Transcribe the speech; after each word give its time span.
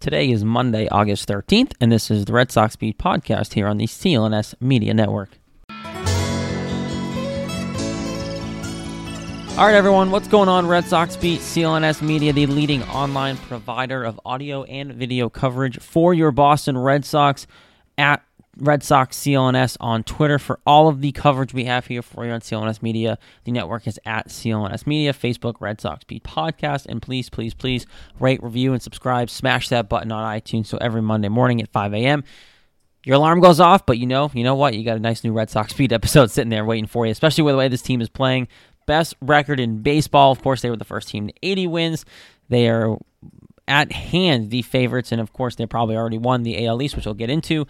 Today 0.00 0.30
is 0.30 0.46
Monday, 0.46 0.88
August 0.88 1.28
13th, 1.28 1.74
and 1.78 1.92
this 1.92 2.10
is 2.10 2.24
the 2.24 2.32
Red 2.32 2.50
Sox 2.50 2.74
Beat 2.74 2.96
podcast 2.96 3.52
here 3.52 3.66
on 3.66 3.76
the 3.76 3.86
CLNS 3.86 4.54
Media 4.58 4.94
Network. 4.94 5.28
All 9.58 9.66
right, 9.66 9.74
everyone, 9.74 10.10
what's 10.10 10.26
going 10.26 10.48
on? 10.48 10.66
Red 10.66 10.86
Sox 10.86 11.18
Beat, 11.18 11.40
CLNS 11.40 12.00
Media, 12.00 12.32
the 12.32 12.46
leading 12.46 12.82
online 12.84 13.36
provider 13.36 14.02
of 14.02 14.18
audio 14.24 14.62
and 14.62 14.94
video 14.94 15.28
coverage 15.28 15.78
for 15.80 16.14
your 16.14 16.30
Boston 16.30 16.78
Red 16.78 17.04
Sox 17.04 17.46
at 17.98 18.22
Red 18.60 18.82
Sox 18.82 19.18
CLNS 19.18 19.76
on 19.80 20.04
Twitter 20.04 20.38
for 20.38 20.60
all 20.66 20.88
of 20.88 21.00
the 21.00 21.12
coverage 21.12 21.54
we 21.54 21.64
have 21.64 21.86
here 21.86 22.02
for 22.02 22.24
you 22.26 22.32
on 22.32 22.40
CLNS 22.40 22.82
Media. 22.82 23.18
The 23.44 23.52
network 23.52 23.86
is 23.86 23.98
at 24.04 24.28
CLNS 24.28 24.86
Media, 24.86 25.12
Facebook, 25.12 25.54
Red 25.60 25.80
Sox 25.80 26.04
Beat 26.04 26.24
Podcast. 26.24 26.86
And 26.86 27.00
please, 27.00 27.30
please, 27.30 27.54
please 27.54 27.86
rate, 28.18 28.42
review, 28.42 28.72
and 28.72 28.82
subscribe. 28.82 29.30
Smash 29.30 29.68
that 29.70 29.88
button 29.88 30.12
on 30.12 30.24
iTunes 30.24 30.66
so 30.66 30.78
every 30.78 31.02
Monday 31.02 31.28
morning 31.28 31.60
at 31.60 31.72
5 31.72 31.94
a.m. 31.94 32.24
Your 33.04 33.16
alarm 33.16 33.40
goes 33.40 33.60
off, 33.60 33.86
but 33.86 33.96
you 33.96 34.06
know, 34.06 34.30
you 34.34 34.44
know 34.44 34.54
what? 34.54 34.74
You 34.74 34.84
got 34.84 34.98
a 34.98 35.00
nice 35.00 35.24
new 35.24 35.32
Red 35.32 35.48
Sox 35.48 35.72
Beat 35.72 35.92
episode 35.92 36.30
sitting 36.30 36.50
there 36.50 36.64
waiting 36.64 36.86
for 36.86 37.06
you, 37.06 37.12
especially 37.12 37.44
with 37.44 37.54
the 37.54 37.58
way 37.58 37.68
this 37.68 37.82
team 37.82 38.00
is 38.00 38.10
playing 38.10 38.46
best 38.86 39.14
record 39.20 39.60
in 39.60 39.82
baseball. 39.82 40.32
Of 40.32 40.42
course, 40.42 40.62
they 40.62 40.70
were 40.70 40.76
the 40.76 40.84
first 40.84 41.08
team 41.08 41.28
to 41.28 41.34
80 41.42 41.66
wins. 41.68 42.04
They 42.48 42.68
are 42.68 42.98
at 43.68 43.92
hand 43.92 44.50
the 44.50 44.62
favorites, 44.62 45.12
and 45.12 45.20
of 45.20 45.32
course, 45.32 45.54
they 45.54 45.64
probably 45.64 45.96
already 45.96 46.18
won 46.18 46.42
the 46.42 46.66
AL 46.66 46.82
East, 46.82 46.96
which 46.96 47.06
we'll 47.06 47.14
get 47.14 47.30
into. 47.30 47.66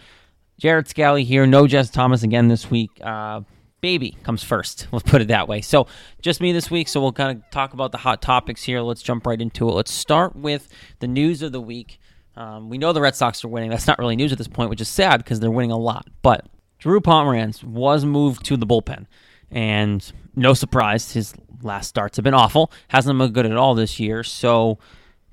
Jared 0.61 0.87
Scally 0.87 1.23
here. 1.23 1.47
No 1.47 1.65
Jess 1.65 1.89
Thomas 1.89 2.21
again 2.21 2.47
this 2.47 2.69
week. 2.69 2.91
Uh, 3.01 3.41
baby 3.81 4.15
comes 4.21 4.43
first. 4.43 4.87
Let's 4.91 5.09
put 5.09 5.19
it 5.19 5.29
that 5.29 5.47
way. 5.47 5.61
So, 5.61 5.87
just 6.21 6.39
me 6.39 6.51
this 6.51 6.69
week. 6.69 6.87
So, 6.87 7.01
we'll 7.01 7.13
kind 7.13 7.35
of 7.35 7.49
talk 7.49 7.73
about 7.73 7.91
the 7.91 7.97
hot 7.97 8.21
topics 8.21 8.61
here. 8.61 8.79
Let's 8.81 9.01
jump 9.01 9.25
right 9.25 9.41
into 9.41 9.67
it. 9.67 9.71
Let's 9.71 9.91
start 9.91 10.35
with 10.35 10.67
the 10.99 11.07
news 11.07 11.41
of 11.41 11.51
the 11.51 11.59
week. 11.59 11.99
Um, 12.35 12.69
we 12.69 12.77
know 12.77 12.93
the 12.93 13.01
Red 13.01 13.15
Sox 13.15 13.43
are 13.43 13.47
winning. 13.47 13.71
That's 13.71 13.87
not 13.87 13.97
really 13.97 14.15
news 14.15 14.31
at 14.31 14.37
this 14.37 14.47
point, 14.47 14.69
which 14.69 14.81
is 14.81 14.87
sad 14.87 15.23
because 15.23 15.39
they're 15.39 15.49
winning 15.49 15.71
a 15.71 15.79
lot. 15.79 16.07
But 16.21 16.45
Drew 16.77 17.01
Pomeranz 17.01 17.63
was 17.63 18.05
moved 18.05 18.45
to 18.45 18.55
the 18.55 18.67
bullpen. 18.67 19.07
And 19.49 20.13
no 20.35 20.53
surprise, 20.53 21.13
his 21.13 21.33
last 21.63 21.87
starts 21.87 22.17
have 22.17 22.23
been 22.23 22.35
awful. 22.35 22.71
Hasn't 22.89 23.17
been 23.17 23.31
good 23.31 23.47
at 23.47 23.57
all 23.57 23.73
this 23.73 23.99
year. 23.99 24.23
So 24.23 24.77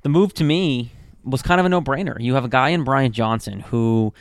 the 0.00 0.08
move 0.08 0.32
to 0.34 0.44
me 0.44 0.92
was 1.22 1.42
kind 1.42 1.60
of 1.60 1.66
a 1.66 1.68
no 1.68 1.82
brainer. 1.82 2.18
You 2.18 2.32
have 2.32 2.46
a 2.46 2.48
guy 2.48 2.70
in 2.70 2.82
Brian 2.82 3.12
Johnson 3.12 3.60
who 3.60 4.14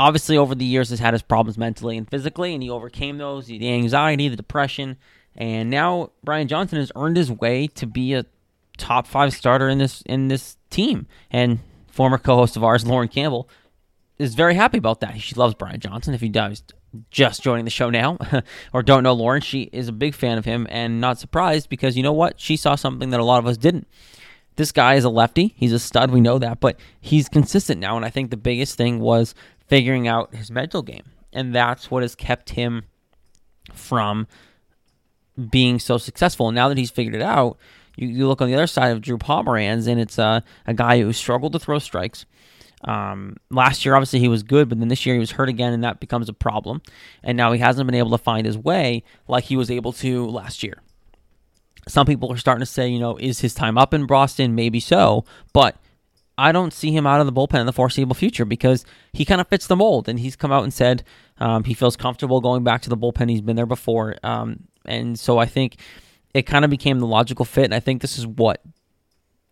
obviously 0.00 0.38
over 0.38 0.54
the 0.54 0.64
years 0.64 0.88
has 0.88 0.98
had 0.98 1.12
his 1.12 1.20
problems 1.20 1.58
mentally 1.58 1.98
and 1.98 2.08
physically, 2.08 2.54
and 2.54 2.62
he 2.62 2.70
overcame 2.70 3.18
those 3.18 3.46
the 3.46 3.68
anxiety, 3.68 4.28
the 4.28 4.36
depression. 4.36 4.96
And 5.36 5.68
now 5.68 6.12
Brian 6.24 6.48
Johnson 6.48 6.78
has 6.78 6.90
earned 6.96 7.18
his 7.18 7.30
way 7.30 7.66
to 7.68 7.86
be 7.86 8.14
a 8.14 8.24
top 8.78 9.06
five 9.06 9.34
starter 9.34 9.68
in 9.68 9.76
this 9.76 10.02
in 10.06 10.28
this 10.28 10.56
team. 10.70 11.06
And 11.30 11.60
former 11.86 12.16
co-host 12.16 12.56
of 12.56 12.64
ours, 12.64 12.86
Lauren 12.86 13.08
Campbell, 13.08 13.48
is 14.18 14.34
very 14.34 14.54
happy 14.54 14.78
about 14.78 15.00
that. 15.00 15.20
She 15.20 15.34
loves 15.34 15.54
Brian 15.54 15.80
Johnson. 15.80 16.14
If 16.14 16.22
you 16.22 16.30
guys 16.30 16.62
just 17.10 17.42
joining 17.42 17.66
the 17.66 17.70
show 17.70 17.90
now 17.90 18.16
or 18.72 18.82
don't 18.82 19.02
know 19.02 19.12
Lauren, 19.12 19.42
she 19.42 19.68
is 19.70 19.88
a 19.88 19.92
big 19.92 20.14
fan 20.14 20.38
of 20.38 20.46
him 20.46 20.66
and 20.70 21.00
not 21.00 21.18
surprised 21.18 21.68
because 21.68 21.96
you 21.96 22.02
know 22.02 22.12
what? 22.12 22.40
She 22.40 22.56
saw 22.56 22.74
something 22.74 23.10
that 23.10 23.20
a 23.20 23.24
lot 23.24 23.38
of 23.38 23.46
us 23.46 23.58
didn't. 23.58 23.86
This 24.56 24.72
guy 24.72 24.94
is 24.94 25.04
a 25.04 25.10
lefty. 25.10 25.54
He's 25.56 25.72
a 25.72 25.78
stud. 25.78 26.10
We 26.10 26.20
know 26.20 26.38
that, 26.38 26.58
but 26.58 26.80
he's 27.00 27.28
consistent 27.28 27.80
now. 27.80 27.96
And 27.96 28.04
I 28.04 28.10
think 28.10 28.30
the 28.30 28.36
biggest 28.36 28.76
thing 28.76 28.98
was 28.98 29.34
figuring 29.70 30.08
out 30.08 30.34
his 30.34 30.50
mental 30.50 30.82
game. 30.82 31.04
And 31.32 31.54
that's 31.54 31.90
what 31.90 32.02
has 32.02 32.14
kept 32.14 32.50
him 32.50 32.82
from 33.72 34.26
being 35.50 35.78
so 35.78 35.96
successful. 35.96 36.50
Now 36.50 36.68
that 36.68 36.76
he's 36.76 36.90
figured 36.90 37.14
it 37.14 37.22
out, 37.22 37.56
you, 37.96 38.08
you 38.08 38.28
look 38.28 38.42
on 38.42 38.48
the 38.48 38.54
other 38.54 38.66
side 38.66 38.90
of 38.90 39.00
Drew 39.00 39.16
Pomeranz, 39.16 39.86
and 39.86 40.00
it's 40.00 40.18
a, 40.18 40.42
a 40.66 40.74
guy 40.74 41.00
who 41.00 41.12
struggled 41.12 41.52
to 41.52 41.60
throw 41.60 41.78
strikes. 41.78 42.26
Um, 42.82 43.36
last 43.50 43.84
year, 43.84 43.94
obviously, 43.94 44.18
he 44.18 44.28
was 44.28 44.42
good, 44.42 44.68
but 44.68 44.80
then 44.80 44.88
this 44.88 45.06
year 45.06 45.14
he 45.14 45.20
was 45.20 45.30
hurt 45.30 45.48
again, 45.48 45.72
and 45.72 45.84
that 45.84 46.00
becomes 46.00 46.28
a 46.28 46.32
problem. 46.34 46.82
And 47.22 47.36
now 47.36 47.52
he 47.52 47.60
hasn't 47.60 47.86
been 47.86 47.94
able 47.94 48.10
to 48.10 48.18
find 48.18 48.46
his 48.46 48.58
way 48.58 49.04
like 49.28 49.44
he 49.44 49.56
was 49.56 49.70
able 49.70 49.92
to 49.94 50.26
last 50.26 50.62
year. 50.62 50.82
Some 51.86 52.06
people 52.06 52.32
are 52.32 52.36
starting 52.36 52.60
to 52.60 52.66
say, 52.66 52.88
you 52.88 52.98
know, 52.98 53.16
is 53.16 53.40
his 53.40 53.54
time 53.54 53.78
up 53.78 53.94
in 53.94 54.06
Boston? 54.06 54.54
Maybe 54.54 54.80
so, 54.80 55.24
but 55.52 55.76
I 56.38 56.52
don't 56.52 56.72
see 56.72 56.92
him 56.92 57.06
out 57.06 57.20
of 57.20 57.26
the 57.26 57.32
bullpen 57.32 57.60
in 57.60 57.66
the 57.66 57.72
foreseeable 57.72 58.14
future 58.14 58.44
because 58.44 58.84
he 59.12 59.24
kind 59.24 59.40
of 59.40 59.48
fits 59.48 59.66
the 59.66 59.76
mold. 59.76 60.08
And 60.08 60.18
he's 60.18 60.36
come 60.36 60.52
out 60.52 60.64
and 60.64 60.72
said 60.72 61.04
um, 61.38 61.64
he 61.64 61.74
feels 61.74 61.96
comfortable 61.96 62.40
going 62.40 62.64
back 62.64 62.82
to 62.82 62.88
the 62.90 62.96
bullpen. 62.96 63.28
He's 63.28 63.42
been 63.42 63.56
there 63.56 63.66
before. 63.66 64.16
Um, 64.22 64.64
and 64.84 65.18
so 65.18 65.38
I 65.38 65.46
think 65.46 65.76
it 66.32 66.42
kind 66.42 66.64
of 66.64 66.70
became 66.70 66.98
the 66.98 67.06
logical 67.06 67.44
fit. 67.44 67.64
And 67.64 67.74
I 67.74 67.80
think 67.80 68.00
this 68.00 68.16
is 68.16 68.26
what 68.26 68.62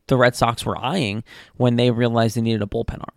the 0.07 0.17
Red 0.17 0.35
Sox 0.35 0.65
were 0.65 0.79
eyeing 0.79 1.25
when 1.57 1.77
they 1.77 1.91
realized 1.91 2.37
they 2.37 2.41
needed 2.41 2.63
a 2.63 2.67
bullpen 2.67 3.01
arm. 3.01 3.15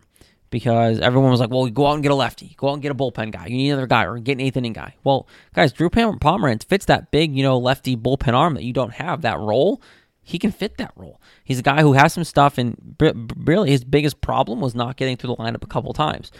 Because 0.50 1.00
everyone 1.00 1.30
was 1.30 1.40
like, 1.40 1.48
well, 1.48 1.66
go 1.68 1.86
out 1.86 1.94
and 1.94 2.02
get 2.02 2.12
a 2.12 2.14
lefty. 2.14 2.54
Go 2.58 2.68
out 2.68 2.74
and 2.74 2.82
get 2.82 2.92
a 2.92 2.94
bullpen 2.94 3.32
guy. 3.32 3.46
You 3.46 3.56
need 3.56 3.70
another 3.70 3.86
guy 3.86 4.04
or 4.04 4.18
get 4.18 4.32
an 4.32 4.40
eighth 4.40 4.58
inning 4.58 4.74
guy. 4.74 4.96
Well, 5.02 5.26
guys, 5.54 5.72
Drew 5.72 5.88
Pomeranz 5.88 6.64
fits 6.66 6.84
that 6.84 7.10
big, 7.10 7.34
you 7.34 7.42
know, 7.42 7.56
lefty 7.56 7.96
bullpen 7.96 8.34
arm 8.34 8.52
that 8.54 8.62
you 8.62 8.74
don't 8.74 8.92
have, 8.92 9.22
that 9.22 9.38
role. 9.38 9.80
He 10.22 10.38
can 10.38 10.52
fit 10.52 10.76
that 10.78 10.92
role. 10.96 11.20
He's 11.44 11.58
a 11.58 11.62
guy 11.62 11.82
who 11.82 11.94
has 11.94 12.12
some 12.12 12.24
stuff, 12.24 12.58
and 12.58 12.96
really 13.36 13.70
his 13.70 13.84
biggest 13.84 14.20
problem 14.20 14.60
was 14.60 14.74
not 14.74 14.96
getting 14.96 15.16
through 15.16 15.34
the 15.34 15.42
lineup 15.42 15.64
a 15.64 15.68
couple 15.68 15.92
times. 15.92 16.30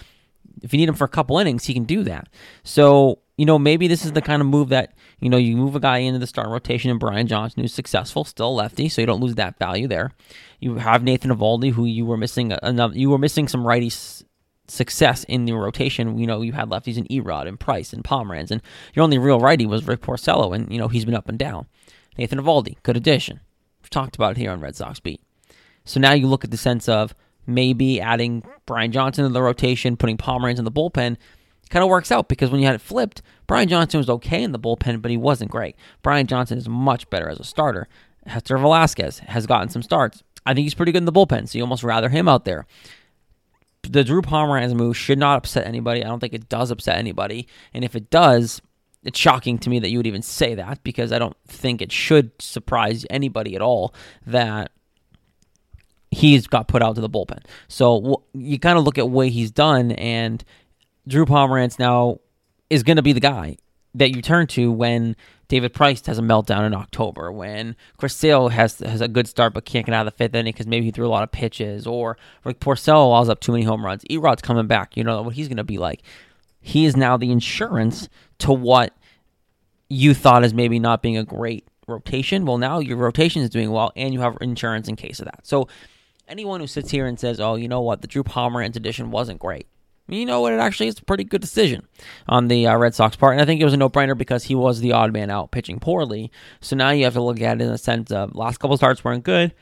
If 0.63 0.73
you 0.73 0.79
need 0.79 0.89
him 0.89 0.95
for 0.95 1.05
a 1.05 1.09
couple 1.09 1.39
innings, 1.39 1.65
he 1.65 1.75
can 1.75 1.85
do 1.85 2.05
that. 2.05 2.29
So 2.63 3.19
you 3.37 3.47
know, 3.47 3.59
maybe 3.59 3.89
this 3.89 4.05
is 4.05 4.13
the 4.13 4.23
kind 4.23 4.43
of 4.43 4.47
move 4.47 4.69
that, 4.69 4.95
you 5.19 5.29
know, 5.29 5.37
you 5.37 5.57
move 5.57 5.75
a 5.75 5.81
guy 5.81 5.99
into 5.99 6.19
the 6.19 6.27
start 6.27 6.49
rotation 6.49 6.91
and 6.91 7.01
Brian 7.01 7.27
Johnson, 7.27 7.63
who's 7.63 7.73
successful, 7.73 8.25
still 8.25 8.55
lefty, 8.55 8.89
so 8.89 9.01
you 9.01 9.07
don't 9.07 9.21
lose 9.21 9.37
that 9.37 9.59
value 9.59 9.89
there. 9.89 10.13
You 10.61 10.77
have 10.77 11.03
Nathan 11.03 11.31
Eovaldi, 11.31 11.73
who 11.73 11.85
you 11.85 12.05
were 12.05 12.17
missing 12.17 12.53
enough, 12.63 12.95
you 12.95 13.11
were 13.11 13.19
missing 13.19 13.49
some 13.49 13.67
righty 13.67 13.91
success 14.69 15.25
in 15.25 15.45
the 15.47 15.55
rotation. 15.55 16.19
You 16.19 16.27
know, 16.27 16.43
you 16.43 16.53
had 16.53 16.69
lefties 16.69 16.99
in 16.99 17.05
Erod 17.07 17.49
and 17.49 17.59
Price 17.59 17.93
and 17.93 18.05
Pomeranz, 18.05 18.51
and 18.51 18.63
your 18.95 19.03
only 19.03 19.19
real 19.19 19.41
righty 19.41 19.67
was 19.67 19.87
Rick 19.87 20.03
Porcello, 20.03 20.55
and, 20.55 20.71
you 20.71 20.79
know, 20.79 20.89
he's 20.89 21.05
been 21.05 21.15
up 21.15 21.29
and 21.29 21.39
down. 21.39 21.67
Nathan 22.19 22.39
Eovaldi, 22.39 22.77
good 22.83 22.97
addition. 22.97 23.41
Talked 23.93 24.17
about 24.17 24.37
here 24.37 24.51
on 24.51 24.61
Red 24.61 24.75
Sox 24.75 24.99
Beat. 24.99 25.21
So 25.85 26.01
now 26.01 26.13
you 26.13 26.27
look 26.27 26.45
at 26.45 26.51
the 26.51 26.57
sense 26.57 26.89
of 26.89 27.15
maybe 27.47 28.01
adding 28.01 28.43
Brian 28.67 28.91
Johnson 28.91 29.25
to 29.25 29.31
the 29.31 29.43
rotation, 29.43 29.97
putting 29.97 30.17
Pomeranz 30.17 30.59
in 30.59 30.65
the 30.65 30.73
bullpen, 30.73 31.17
kind 31.69 31.83
of 31.83 31.89
works 31.89 32.11
out 32.11 32.29
because 32.29 32.51
when 32.51 32.61
you 32.61 32.67
had 32.67 32.75
it 32.75 32.81
flipped, 32.81 33.23
Brian 33.47 33.69
Johnson 33.69 33.99
was 33.99 34.09
okay 34.09 34.43
in 34.43 34.53
the 34.53 34.59
bullpen, 34.59 35.03
but 35.03 35.11
he 35.11 35.17
wasn't 35.17 35.51
great. 35.51 35.77
Brian 36.03 36.27
Johnson 36.27 36.59
is 36.59 36.69
much 36.69 37.09
better 37.11 37.29
as 37.29 37.39
a 37.39 37.45
starter. 37.45 37.87
Hector 38.27 38.57
Velazquez 38.57 39.19
has 39.21 39.47
gotten 39.47 39.69
some 39.69 39.83
starts. 39.83 40.23
I 40.47 40.55
think 40.55 40.65
he's 40.65 40.75
pretty 40.75 40.93
good 40.93 40.99
in 40.99 41.05
the 41.05 41.13
bullpen, 41.13 41.49
so 41.49 41.59
you 41.59 41.65
almost 41.65 41.85
rather 41.85 42.09
him 42.09 42.29
out 42.29 42.45
there. 42.45 42.67
The 43.83 44.05
Drew 44.05 44.23
Pomeranz 44.23 44.75
move 44.75 44.97
should 44.97 45.19
not 45.19 45.37
upset 45.37 45.67
anybody. 45.67 46.05
I 46.05 46.09
don't 46.09 46.21
think 46.21 46.35
it 46.35 46.49
does 46.49 46.71
upset 46.71 46.99
anybody. 46.99 47.49
And 47.75 47.85
if 47.85 47.97
it 47.97 48.11
does, 48.11 48.63
it's 49.05 49.19
shocking 49.19 49.59
to 49.59 49.71
me 49.71 49.79
that 49.81 49.91
you 49.91 49.99
would 49.99 50.07
even 50.07 50.23
say 50.23 50.55
that 50.55 50.83
because 50.85 51.13
I 51.13 51.19
don't 51.19 51.37
think 51.47 51.83
it 51.83 51.91
should 51.93 52.31
surprise 52.41 53.05
anybody 53.11 53.55
at 53.57 53.63
all 53.63 53.95
that 54.27 54.71
he's 56.11 56.47
got 56.47 56.69
put 56.69 56.83
out 56.83 56.95
to 56.95 57.01
the 57.01 57.11
bullpen. 57.11 57.43
So 57.69 58.23
you 58.33 58.59
kind 58.59 58.79
of 58.79 58.85
look 58.85 58.99
at 58.99 59.09
what 59.09 59.29
he's 59.29 59.51
done, 59.51 59.93
and 59.93 60.45
Drew 61.09 61.27
Pomeranz 61.27 61.79
now 61.79 62.19
is 62.71 62.83
going 62.83 62.97
to 62.97 63.03
be 63.03 63.13
the 63.13 63.21
guy 63.21 63.57
that 63.95 64.15
you 64.15 64.23
turn 64.23 64.47
to 64.49 64.71
when 64.71 65.17
David 65.49 65.75
Price 65.75 66.07
has 66.07 66.19
a 66.19 66.23
meltdown 66.23 66.67
in 66.67 66.75
October, 66.75 67.31
when 67.31 67.77
Chris 67.99 68.17
Sale 68.17 68.49
has 68.49 68.79
has 68.79 69.01
a 69.01 69.09
good 69.09 69.29
start 69.29 69.53
but 69.53 69.65
can't 69.65 69.85
get 69.85 69.95
out 69.95 70.07
of 70.07 70.13
the 70.13 70.17
fifth 70.17 70.35
inning 70.35 70.53
because 70.53 70.67
maybe 70.67 70.87
he 70.87 70.91
threw 70.93 71.07
a 71.07 71.11
lot 71.11 71.23
of 71.23 71.33
pitches, 71.33 71.87
or 71.87 72.17
Rick 72.45 72.61
Porcello 72.61 73.05
allows 73.05 73.29
up 73.29 73.41
too 73.41 73.53
many 73.53 73.65
home 73.65 73.85
runs. 73.85 74.05
Erod's 74.09 74.43
coming 74.43 74.67
back. 74.67 74.97
You 74.97 75.05
know 75.05 75.23
what 75.23 75.35
he's 75.35 75.49
going 75.49 75.57
to 75.59 75.65
be 75.65 75.79
like. 75.79 76.03
He 76.63 76.87
is 76.87 76.97
now 76.97 77.17
the 77.17 77.31
insurance 77.31 78.09
to 78.39 78.53
what 78.53 78.97
you 79.89 80.15
thought 80.15 80.45
is 80.45 80.55
maybe 80.55 80.79
not 80.79 81.03
being 81.03 81.19
a 81.19 81.25
great 81.25 81.67
rotation. 81.87 82.47
Well, 82.47 82.59
now 82.59 82.79
your 82.79 82.97
rotation 82.97 83.43
is 83.43 83.51
doing 83.51 83.71
well, 83.71 83.93
and 83.95 84.15
you 84.15 84.21
have 84.21 84.39
insurance 84.41 84.89
in 84.89 84.97
case 84.97 85.19
of 85.19 85.27
that. 85.27 85.47
So 85.47 85.69
anyone 86.29 86.61
who 86.61 86.67
sits 86.67 86.91
here 86.91 87.07
and 87.07 87.21
says, 87.21 87.41
"Oh, 87.41 87.57
you 87.57 87.69
know 87.69 87.83
what, 87.83 88.01
the 88.01 88.07
Drew 88.07 88.23
Pomeranz 88.23 88.77
edition 88.77 89.11
wasn't 89.11 89.41
great," 89.41 89.67
you 90.09 90.27
know 90.27 90.41
what? 90.41 90.53
It 90.53 90.61
actually 90.61 90.89
is 90.89 90.99
a 90.99 91.05
pretty 91.05 91.25
good 91.25 91.41
decision 91.41 91.87
on 92.29 92.49
the 92.49 92.67
uh, 92.67 92.77
Red 92.77 92.95
Sox 92.95 93.17
part. 93.17 93.35
And 93.35 93.41
I 93.41 93.45
think 93.45 93.61
it 93.61 93.65
was 93.65 93.75
a 93.75 93.79
no 93.79 93.89
brainer 93.89 94.17
because 94.17 94.45
he 94.45 94.55
was 94.55 94.81
the 94.81 94.93
odd 94.93 95.13
man 95.13 95.31
out 95.31 95.51
pitching 95.51 95.79
poorly. 95.79 96.31
So 96.61 96.77
now 96.77 96.91
you 96.91 97.05
have 97.05 97.15
to 97.15 97.23
look 97.23 97.41
at 97.41 97.61
it 97.61 97.65
in 97.65 97.71
the 97.71 97.79
sense 97.79 98.11
of 98.11 98.35
last 98.35 98.59
couple 98.59 98.77
starts 98.77 99.05
weren't 99.05 99.25
good. 99.25 99.55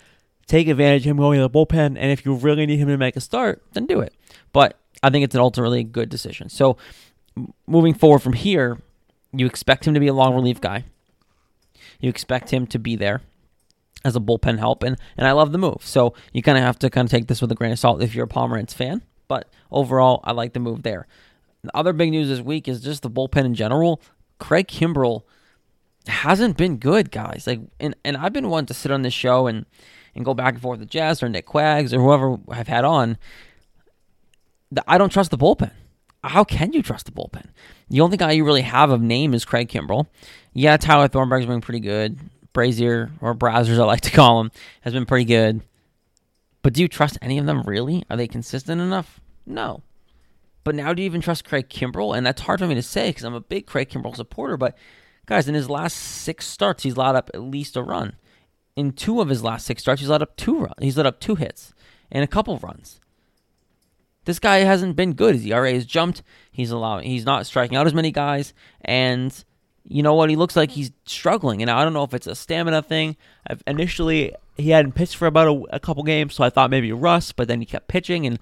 Take 0.46 0.68
advantage 0.68 1.02
of 1.02 1.12
him 1.12 1.18
going 1.18 1.38
to 1.38 1.42
the 1.46 1.50
bullpen. 1.50 1.96
And 1.96 2.10
if 2.10 2.24
you 2.24 2.34
really 2.34 2.66
need 2.66 2.78
him 2.78 2.88
to 2.88 2.96
make 2.96 3.16
a 3.16 3.20
start, 3.20 3.62
then 3.72 3.86
do 3.86 4.00
it. 4.00 4.14
But 4.52 4.79
I 5.02 5.10
think 5.10 5.24
it's 5.24 5.34
an 5.34 5.40
ultimately 5.40 5.84
good 5.84 6.08
decision. 6.08 6.48
So 6.48 6.76
moving 7.66 7.94
forward 7.94 8.20
from 8.20 8.34
here, 8.34 8.78
you 9.32 9.46
expect 9.46 9.86
him 9.86 9.94
to 9.94 10.00
be 10.00 10.08
a 10.08 10.14
long 10.14 10.34
relief 10.34 10.60
guy. 10.60 10.84
You 12.00 12.08
expect 12.08 12.50
him 12.50 12.66
to 12.68 12.78
be 12.78 12.96
there 12.96 13.22
as 14.04 14.16
a 14.16 14.20
bullpen 14.20 14.58
help. 14.58 14.82
And, 14.82 14.96
and 15.16 15.26
I 15.26 15.32
love 15.32 15.52
the 15.52 15.58
move. 15.58 15.78
So 15.80 16.14
you 16.32 16.42
kind 16.42 16.58
of 16.58 16.64
have 16.64 16.78
to 16.80 16.90
kind 16.90 17.06
of 17.06 17.10
take 17.10 17.28
this 17.28 17.40
with 17.40 17.52
a 17.52 17.54
grain 17.54 17.72
of 17.72 17.78
salt 17.78 18.02
if 18.02 18.14
you're 18.14 18.24
a 18.24 18.28
Pomeranz 18.28 18.74
fan. 18.74 19.02
But 19.28 19.48
overall, 19.70 20.20
I 20.24 20.32
like 20.32 20.52
the 20.52 20.60
move 20.60 20.82
there. 20.82 21.06
The 21.62 21.76
other 21.76 21.92
big 21.92 22.10
news 22.10 22.28
this 22.28 22.40
week 22.40 22.66
is 22.68 22.80
just 22.80 23.02
the 23.02 23.10
bullpen 23.10 23.44
in 23.44 23.54
general. 23.54 24.00
Craig 24.38 24.66
Kimbrel 24.66 25.22
hasn't 26.06 26.56
been 26.56 26.78
good, 26.78 27.10
guys. 27.10 27.46
Like, 27.46 27.60
and, 27.78 27.94
and 28.04 28.16
I've 28.16 28.32
been 28.32 28.48
one 28.48 28.66
to 28.66 28.74
sit 28.74 28.90
on 28.90 29.02
this 29.02 29.14
show 29.14 29.46
and 29.46 29.66
and 30.14 30.24
go 30.24 30.34
back 30.34 30.54
and 30.54 30.62
forth 30.62 30.80
with 30.80 30.90
Jess 30.90 31.22
or 31.22 31.28
Nick 31.28 31.46
Quags 31.46 31.92
or 31.92 32.00
whoever 32.00 32.36
I've 32.48 32.68
had 32.68 32.84
on, 32.84 33.16
I 34.86 34.98
don't 34.98 35.10
trust 35.10 35.30
the 35.30 35.38
bullpen. 35.38 35.72
How 36.22 36.44
can 36.44 36.72
you 36.72 36.82
trust 36.82 37.06
the 37.06 37.12
bullpen? 37.12 37.46
The 37.88 38.00
only 38.00 38.16
guy 38.16 38.32
you 38.32 38.44
really 38.44 38.62
have 38.62 38.90
of 38.90 39.00
name 39.00 39.34
is 39.34 39.44
Craig 39.44 39.68
Kimbrel. 39.68 40.06
Yeah, 40.52 40.76
Tyler 40.76 41.08
Thornburg's 41.08 41.46
been 41.46 41.60
pretty 41.60 41.80
good. 41.80 42.18
Brasier, 42.52 43.10
or 43.20 43.34
Brazzers, 43.34 43.78
I 43.78 43.84
like 43.84 44.02
to 44.02 44.10
call 44.10 44.40
him, 44.40 44.50
has 44.82 44.92
been 44.92 45.06
pretty 45.06 45.24
good. 45.24 45.62
But 46.62 46.74
do 46.74 46.82
you 46.82 46.88
trust 46.88 47.16
any 47.22 47.38
of 47.38 47.46
them 47.46 47.62
really? 47.62 48.04
Are 48.10 48.16
they 48.16 48.28
consistent 48.28 48.80
enough? 48.80 49.20
No. 49.46 49.82
But 50.62 50.74
now 50.74 50.92
do 50.92 51.00
you 51.00 51.06
even 51.06 51.20
trust 51.20 51.46
Craig 51.46 51.68
Kimbrel? 51.68 52.16
And 52.16 52.26
that's 52.26 52.42
hard 52.42 52.60
for 52.60 52.66
me 52.66 52.74
to 52.74 52.82
say 52.82 53.08
because 53.08 53.24
I'm 53.24 53.34
a 53.34 53.40
big 53.40 53.66
Craig 53.66 53.88
Kimbrel 53.88 54.14
supporter. 54.14 54.56
But 54.56 54.76
guys, 55.26 55.48
in 55.48 55.54
his 55.54 55.70
last 55.70 55.96
six 55.96 56.46
starts, 56.46 56.82
he's 56.82 56.96
allowed 56.96 57.16
up 57.16 57.30
at 57.32 57.40
least 57.40 57.76
a 57.76 57.82
run. 57.82 58.16
In 58.76 58.92
two 58.92 59.20
of 59.20 59.28
his 59.28 59.42
last 59.42 59.66
six 59.66 59.82
starts, 59.82 60.00
he's 60.00 60.10
let 60.10 60.22
up 60.22 60.36
two 60.36 60.58
runs. 60.58 60.74
He's 60.80 60.96
let 60.96 61.06
up 61.06 61.18
two 61.18 61.36
hits 61.36 61.72
and 62.10 62.22
a 62.22 62.28
couple 62.28 62.58
runs. 62.58 63.00
This 64.30 64.38
guy 64.38 64.58
hasn't 64.58 64.94
been 64.94 65.14
good. 65.14 65.34
His 65.34 65.44
ERA 65.44 65.72
has 65.72 65.84
jumped. 65.84 66.22
He's 66.52 66.70
allowing. 66.70 67.04
He's 67.10 67.24
not 67.24 67.46
striking 67.46 67.76
out 67.76 67.88
as 67.88 67.94
many 67.94 68.12
guys, 68.12 68.54
and 68.82 69.44
you 69.82 70.04
know 70.04 70.14
what? 70.14 70.30
He 70.30 70.36
looks 70.36 70.54
like 70.54 70.70
he's 70.70 70.92
struggling. 71.04 71.62
And 71.62 71.68
I 71.68 71.82
don't 71.82 71.92
know 71.92 72.04
if 72.04 72.14
it's 72.14 72.28
a 72.28 72.36
stamina 72.36 72.82
thing. 72.82 73.16
I've 73.44 73.60
initially, 73.66 74.32
he 74.56 74.70
hadn't 74.70 74.92
pitched 74.92 75.16
for 75.16 75.26
about 75.26 75.48
a, 75.48 75.76
a 75.76 75.80
couple 75.80 76.04
games, 76.04 76.34
so 76.34 76.44
I 76.44 76.50
thought 76.50 76.70
maybe 76.70 76.92
rust, 76.92 77.34
but 77.34 77.48
then 77.48 77.58
he 77.58 77.66
kept 77.66 77.88
pitching 77.88 78.24
and 78.24 78.38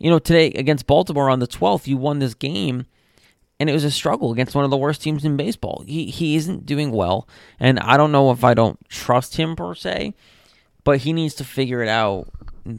you 0.00 0.10
know, 0.10 0.18
today 0.18 0.46
against 0.56 0.88
Baltimore 0.88 1.30
on 1.30 1.38
the 1.38 1.46
12th, 1.46 1.86
you 1.86 1.96
won 1.96 2.18
this 2.18 2.34
game 2.34 2.86
and 3.60 3.70
it 3.70 3.72
was 3.72 3.84
a 3.84 3.92
struggle 3.92 4.32
against 4.32 4.56
one 4.56 4.64
of 4.64 4.72
the 4.72 4.76
worst 4.76 5.02
teams 5.02 5.24
in 5.24 5.36
baseball. 5.36 5.84
He 5.86 6.06
he 6.06 6.34
isn't 6.34 6.66
doing 6.66 6.90
well, 6.90 7.28
and 7.60 7.78
I 7.78 7.96
don't 7.96 8.10
know 8.10 8.32
if 8.32 8.42
I 8.42 8.54
don't 8.54 8.76
trust 8.88 9.36
him 9.36 9.54
per 9.54 9.76
se, 9.76 10.14
but 10.82 10.98
he 10.98 11.12
needs 11.12 11.34
to 11.34 11.44
figure 11.44 11.80
it 11.80 11.88
out 11.88 12.28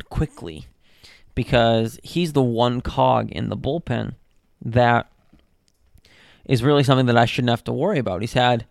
quickly 0.10 0.66
because 1.36 2.00
he's 2.04 2.34
the 2.34 2.42
one 2.42 2.82
cog 2.82 3.32
in 3.32 3.50
the 3.50 3.58
bullpen 3.58 4.16
that 4.64 5.12
is 6.46 6.64
really 6.64 6.84
something 6.84 7.06
that 7.06 7.18
I 7.18 7.26
shouldn't 7.26 7.50
have 7.50 7.64
to 7.66 7.74
worry 7.74 8.00
about. 8.00 8.22
He's 8.22 8.34
had 8.34 8.66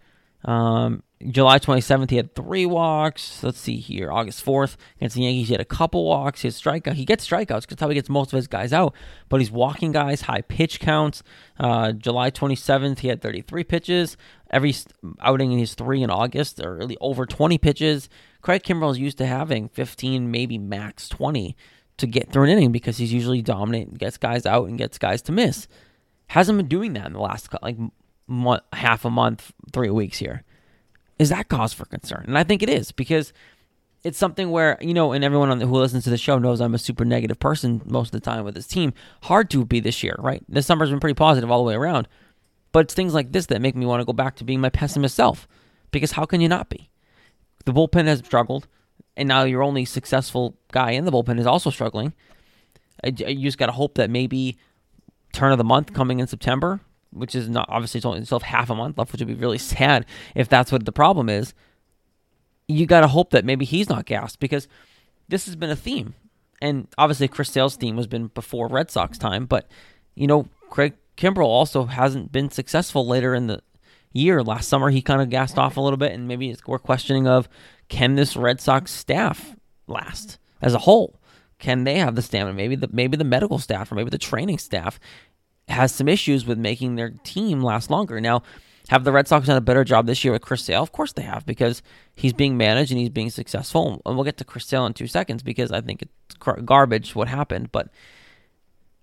um, 0.45 1.03
July 1.29 1.59
27th, 1.59 2.11
he 2.11 2.17
had 2.17 2.35
three 2.35 2.65
walks. 2.65 3.43
Let's 3.43 3.59
see 3.59 3.77
here. 3.77 4.11
August 4.11 4.45
4th, 4.45 4.77
against 4.97 5.17
the 5.17 5.23
Yankees, 5.23 5.49
he 5.49 5.55
had 5.55 5.61
a 5.61 5.67
couple 5.67 6.07
walks. 6.07 6.43
His 6.43 6.61
strikeout, 6.61 6.95
he 6.95 7.05
gets 7.05 7.29
strikeouts 7.29 7.63
because 7.63 7.79
how 7.79 7.89
he 7.89 7.95
gets 7.95 8.09
most 8.09 8.33
of 8.33 8.37
his 8.39 8.47
guys 8.47 8.73
out, 8.73 8.95
but 9.29 9.41
he's 9.41 9.51
walking 9.51 9.93
guys, 9.93 10.23
high 10.23 10.41
pitch 10.41 10.81
counts. 10.81 11.23
Uh, 11.59 11.93
July 11.93 12.31
27th, 12.31 13.01
he 13.01 13.09
had 13.09 13.21
33 13.21 13.65
pitches. 13.65 14.17
Every 14.51 14.75
outing 15.21 15.53
in 15.53 15.59
his 15.59 15.75
three 15.75 16.03
in 16.03 16.11
August, 16.11 16.59
or 16.59 16.75
really 16.77 16.97
over 17.01 17.27
20 17.27 17.59
pitches. 17.59 18.09
Craig 18.41 18.63
Kimbrel 18.63 18.91
is 18.91 18.99
used 18.99 19.19
to 19.19 19.27
having 19.27 19.69
15, 19.69 20.31
maybe 20.31 20.57
max 20.57 21.09
20 21.09 21.55
to 22.01 22.07
get 22.07 22.33
through 22.33 22.45
an 22.45 22.51
inning 22.51 22.73
because 22.73 22.99
he's 22.99 23.13
usually 23.13 23.43
dominant, 23.43 23.99
gets 23.99 24.17
guys 24.17 24.47
out, 24.47 24.69
and 24.69 24.79
gets 24.79 24.99
guys 24.99 25.23
to 25.23 25.33
miss. 25.33 25.69
Hasn't 26.29 26.59
been 26.59 26.69
doing 26.69 26.93
that 26.95 27.07
in 27.07 27.13
the 27.13 27.21
last 27.21 27.49
like 27.63 27.77
month, 28.27 28.63
half 28.73 29.05
a 29.05 29.11
month, 29.11 29.53
three 29.73 29.91
weeks 29.91 30.19
here 30.19 30.45
is 31.21 31.29
that 31.29 31.49
cause 31.51 31.75
for 31.75 31.85
concern? 31.85 32.25
And 32.27 32.39
I 32.39 32.45
think 32.45 32.63
it 32.63 32.71
is 32.71 32.93
because 32.93 33.35
it's 34.03 34.17
something 34.17 34.51
where 34.51 34.79
you 34.81 34.95
know, 34.95 35.13
and 35.13 35.23
everyone 35.23 35.57
the, 35.59 35.67
who 35.67 35.77
listens 35.77 36.05
to 36.05 36.11
the 36.11 36.17
show 36.17 36.39
knows 36.39 36.63
I'm 36.63 36.75
a 36.75 36.79
super 36.79 37.05
negative 37.05 37.39
person 37.39 37.83
most 37.85 38.09
of 38.09 38.13
the 38.13 38.25
time 38.25 38.43
with 38.43 38.55
this 38.55 38.67
team. 38.67 38.95
Hard 39.25 39.51
to 39.51 39.67
be 39.67 39.81
this 39.81 40.03
year, 40.03 40.17
right? 40.19 40.43
This 40.49 40.65
summer's 40.65 40.89
been 40.89 40.99
pretty 40.99 41.15
positive 41.15 41.51
all 41.51 41.63
the 41.63 41.69
way 41.69 41.75
around, 41.75 42.09
but 42.73 42.87
it's 42.87 42.95
things 42.95 43.13
like 43.13 43.33
this 43.33 43.47
that 43.47 43.61
make 43.61 43.77
me 43.77 43.85
want 43.85 44.01
to 44.01 44.07
go 44.07 44.15
back 44.15 44.37
to 44.37 44.45
being 44.45 44.63
my 44.63 44.71
pessimist 44.71 45.15
self. 45.15 45.47
Because 45.91 46.13
how 46.13 46.25
can 46.25 46.41
you 46.41 46.49
not 46.49 46.71
be? 46.71 46.89
The 47.67 47.73
bullpen 47.73 48.07
has 48.07 48.21
struggled, 48.21 48.67
and 49.17 49.29
now 49.29 49.45
your 49.45 49.63
only 49.63 49.85
successful 49.85 50.57
guy 50.73 50.93
in 50.93 51.05
the 51.05 51.13
bullpen 51.13 51.39
is 51.39 51.47
also 51.47 51.71
struggling. 51.71 52.13
You 53.05 53.43
just 53.43 53.59
got 53.59 53.67
to 53.67 53.73
hope 53.73 53.95
that 53.95 54.11
maybe 54.11 54.59
turn 55.33 55.53
of 55.53 55.59
the 55.59 55.65
month 55.65 55.93
coming 55.93 56.21
in 56.21 56.27
September 56.27 56.81
which 57.13 57.35
is 57.35 57.49
not 57.49 57.69
obviously 57.69 57.99
it's 57.99 58.07
only 58.07 58.25
still 58.25 58.41
half 58.41 58.71
a 58.71 58.75
month 58.75 58.99
left, 58.99 59.13
which 59.13 59.21
would 59.21 59.29
be 59.29 59.35
really 59.35 59.59
sad 59.77 60.07
if 60.35 60.49
that's 60.49 60.73
what 60.73 60.85
the 60.85 60.93
problem 60.93 61.29
is. 61.29 61.55
You 62.69 62.87
got 62.87 63.01
to 63.01 63.09
hope 63.09 63.31
that 63.31 63.45
maybe 63.45 63.65
he's 63.65 63.89
not 63.89 64.07
gassed 64.07 64.39
because 64.39 64.69
this 65.29 65.47
has 65.47 65.57
been 65.57 65.71
a 65.71 65.77
theme, 65.77 66.15
and 66.63 66.87
obviously 66.97 67.29
Chris 67.29 67.51
Sale's 67.51 67.77
theme 67.77 67.97
has 67.97 68.07
been 68.07 68.29
before 68.29 68.69
Red 68.69 68.91
Sox 68.91 69.19
time, 69.19 69.47
but 69.47 69.69
you 70.15 70.27
know 70.27 70.49
Craig 70.71 70.95
Kimbrel 71.17 71.47
also 71.47 71.87
hasn't 71.87 72.33
been 72.33 72.51
successful 72.51 73.07
later 73.07 73.35
in 73.35 73.49
the 73.49 73.61
year. 74.13 74.43
Last 74.43 74.69
summer 74.69 74.91
he 74.91 75.03
kind 75.03 75.21
of 75.21 75.31
gassed 75.31 75.59
off 75.59 75.77
a 75.77 75.81
little 75.81 75.97
bit, 75.97 76.13
and 76.13 76.29
maybe 76.29 76.57
we're 76.67 76.79
questioning 76.79 77.27
of 77.27 77.49
can 77.91 78.15
this 78.15 78.37
Red 78.37 78.61
Sox 78.61 78.91
staff 78.91 79.55
last 79.87 80.39
as 80.63 80.73
a 80.73 80.79
whole? 80.79 81.21
Can 81.59 81.85
they 81.85 81.99
have 81.99 82.15
the 82.15 82.23
stamina? 82.23 82.55
Maybe 82.55 82.77
the 82.77 82.89
maybe 82.91 83.19
the 83.19 83.25
medical 83.25 83.59
staff 83.59 83.93
or 83.93 83.97
maybe 83.97 84.09
the 84.09 84.17
training 84.17 84.57
staff 84.57 84.99
has 85.69 85.93
some 85.93 86.09
issues 86.09 86.47
with 86.47 86.59
making 86.59 86.95
their 86.95 87.11
team 87.23 87.61
last 87.61 87.91
longer. 87.91 88.21
Now, 88.21 88.43
have 88.89 89.05
the 89.05 89.13
Red 89.13 89.29
Sox 89.29 89.47
done 89.47 89.57
a 89.57 89.61
better 89.61 89.85
job 89.85 90.07
this 90.07 90.25
year 90.25 90.33
with 90.33 90.43
Chris 90.43 90.65
Sale? 90.65 90.83
Of 90.83 90.93
course 90.93 91.13
they 91.13 91.23
have, 91.23 91.45
because 91.45 91.83
he's 92.15 92.33
being 92.33 92.57
managed 92.57 92.91
and 92.91 92.99
he's 92.99 93.11
being 93.11 93.31
successful. 93.31 94.01
And 94.07 94.17
we'll 94.17 94.25
get 94.25 94.39
to 94.39 94.45
Chris 94.45 94.67
Sale 94.67 94.87
in 94.87 94.95
two 94.95 95.07
seconds 95.07 95.43
because 95.43 95.71
I 95.71 95.81
think 95.81 96.03
it's 96.03 96.37
garbage 96.65 97.15
what 97.15 97.29
happened. 97.29 97.71
But 97.71 97.91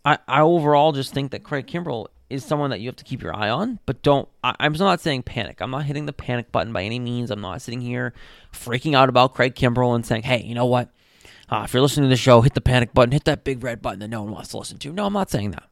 I, 0.03 0.17
I 0.27 0.41
overall 0.41 0.93
just 0.93 1.13
think 1.13 1.31
that 1.31 1.43
Craig 1.43 1.67
Kimbrel 1.67 2.07
is 2.29 2.43
someone 2.43 2.69
that 2.71 2.81
you 2.81 2.87
have 2.87 2.95
to 2.97 3.03
keep 3.03 3.21
your 3.21 3.35
eye 3.35 3.49
on, 3.49 3.79
but 3.85 4.01
don't. 4.01 4.27
I, 4.43 4.55
I'm 4.59 4.73
not 4.73 4.99
saying 4.99 5.23
panic. 5.23 5.61
I'm 5.61 5.71
not 5.71 5.85
hitting 5.85 6.05
the 6.05 6.13
panic 6.13 6.51
button 6.51 6.73
by 6.73 6.83
any 6.83 6.99
means. 6.99 7.31
I'm 7.31 7.41
not 7.41 7.61
sitting 7.61 7.81
here 7.81 8.13
freaking 8.53 8.95
out 8.95 9.09
about 9.09 9.33
Craig 9.33 9.55
Kimbrel 9.55 9.95
and 9.95 10.05
saying, 10.05 10.23
hey, 10.23 10.43
you 10.43 10.55
know 10.55 10.65
what? 10.65 10.89
Uh, 11.49 11.61
if 11.63 11.73
you're 11.73 11.81
listening 11.81 12.05
to 12.05 12.09
the 12.09 12.17
show, 12.17 12.41
hit 12.41 12.53
the 12.53 12.61
panic 12.61 12.93
button, 12.93 13.13
hit 13.13 13.23
that 13.23 13.45
big 13.45 13.63
red 13.63 13.81
button 13.81 13.99
that 13.99 14.09
no 14.09 14.23
one 14.23 14.33
wants 14.33 14.49
to 14.49 14.57
listen 14.57 14.77
to. 14.79 14.91
No, 14.91 15.05
I'm 15.05 15.13
not 15.13 15.31
saying 15.31 15.51
that. 15.51 15.69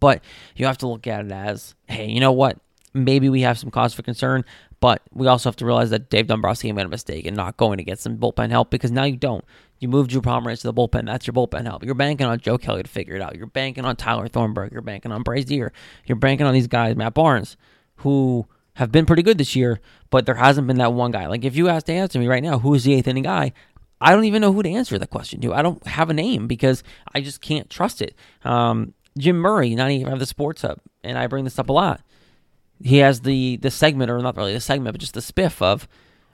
But 0.00 0.24
you 0.56 0.66
have 0.66 0.78
to 0.78 0.88
look 0.88 1.06
at 1.06 1.26
it 1.26 1.32
as, 1.32 1.74
hey, 1.86 2.08
you 2.08 2.20
know 2.20 2.32
what? 2.32 2.58
Maybe 2.94 3.28
we 3.28 3.42
have 3.42 3.58
some 3.58 3.70
cause 3.70 3.92
for 3.92 4.02
concern, 4.02 4.44
but 4.80 5.02
we 5.12 5.26
also 5.26 5.48
have 5.48 5.56
to 5.56 5.66
realize 5.66 5.90
that 5.90 6.08
Dave 6.10 6.28
Dombrowski 6.28 6.72
made 6.72 6.86
a 6.86 6.88
mistake 6.88 7.26
in 7.26 7.34
not 7.34 7.56
going 7.56 7.78
to 7.78 7.84
get 7.84 7.98
some 7.98 8.16
bullpen 8.16 8.50
help 8.50 8.70
because 8.70 8.90
now 8.90 9.04
you 9.04 9.16
don't. 9.16 9.44
You 9.84 9.88
moved 9.88 10.08
Drew 10.08 10.22
Pomeranz 10.22 10.62
to 10.62 10.72
the 10.72 10.72
bullpen. 10.72 11.04
That's 11.04 11.26
your 11.26 11.34
bullpen 11.34 11.66
help. 11.66 11.84
You're 11.84 11.94
banking 11.94 12.26
on 12.26 12.40
Joe 12.40 12.56
Kelly 12.56 12.82
to 12.82 12.88
figure 12.88 13.16
it 13.16 13.20
out. 13.20 13.36
You're 13.36 13.46
banking 13.46 13.84
on 13.84 13.96
Tyler 13.96 14.28
Thornburg. 14.28 14.72
You're 14.72 14.80
banking 14.80 15.12
on 15.12 15.22
Brasier. 15.22 15.72
You're 16.06 16.16
banking 16.16 16.46
on 16.46 16.54
these 16.54 16.68
guys, 16.68 16.96
Matt 16.96 17.12
Barnes, 17.12 17.58
who 17.96 18.46
have 18.76 18.90
been 18.90 19.04
pretty 19.04 19.22
good 19.22 19.36
this 19.36 19.54
year, 19.54 19.80
but 20.08 20.24
there 20.24 20.36
hasn't 20.36 20.66
been 20.66 20.78
that 20.78 20.94
one 20.94 21.10
guy. 21.10 21.26
Like 21.26 21.44
if 21.44 21.54
you 21.54 21.68
asked 21.68 21.84
to 21.88 21.92
answer 21.92 22.18
me 22.18 22.28
right 22.28 22.42
now, 22.42 22.60
who 22.60 22.72
is 22.72 22.84
the 22.84 22.94
eighth 22.94 23.06
inning 23.06 23.24
guy? 23.24 23.52
I 24.00 24.12
don't 24.12 24.24
even 24.24 24.40
know 24.40 24.54
who 24.54 24.62
to 24.62 24.70
answer 24.70 24.98
the 24.98 25.06
question 25.06 25.42
to. 25.42 25.52
I 25.52 25.60
don't 25.60 25.86
have 25.86 26.08
a 26.08 26.14
name 26.14 26.46
because 26.46 26.82
I 27.14 27.20
just 27.20 27.42
can't 27.42 27.68
trust 27.68 28.00
it. 28.00 28.14
Um, 28.42 28.94
Jim 29.18 29.36
Murray, 29.36 29.74
not 29.74 29.90
even 29.90 30.14
of 30.14 30.18
the 30.18 30.24
Sports 30.24 30.62
Hub, 30.62 30.78
and 31.02 31.18
I 31.18 31.26
bring 31.26 31.44
this 31.44 31.58
up 31.58 31.68
a 31.68 31.74
lot. 31.74 32.00
He 32.82 32.98
has 32.98 33.20
the 33.20 33.58
the 33.58 33.70
segment, 33.70 34.10
or 34.10 34.18
not 34.20 34.38
really 34.38 34.54
the 34.54 34.60
segment, 34.60 34.94
but 34.94 35.00
just 35.00 35.12
the 35.12 35.20
spiff 35.20 35.60
of, 35.60 35.86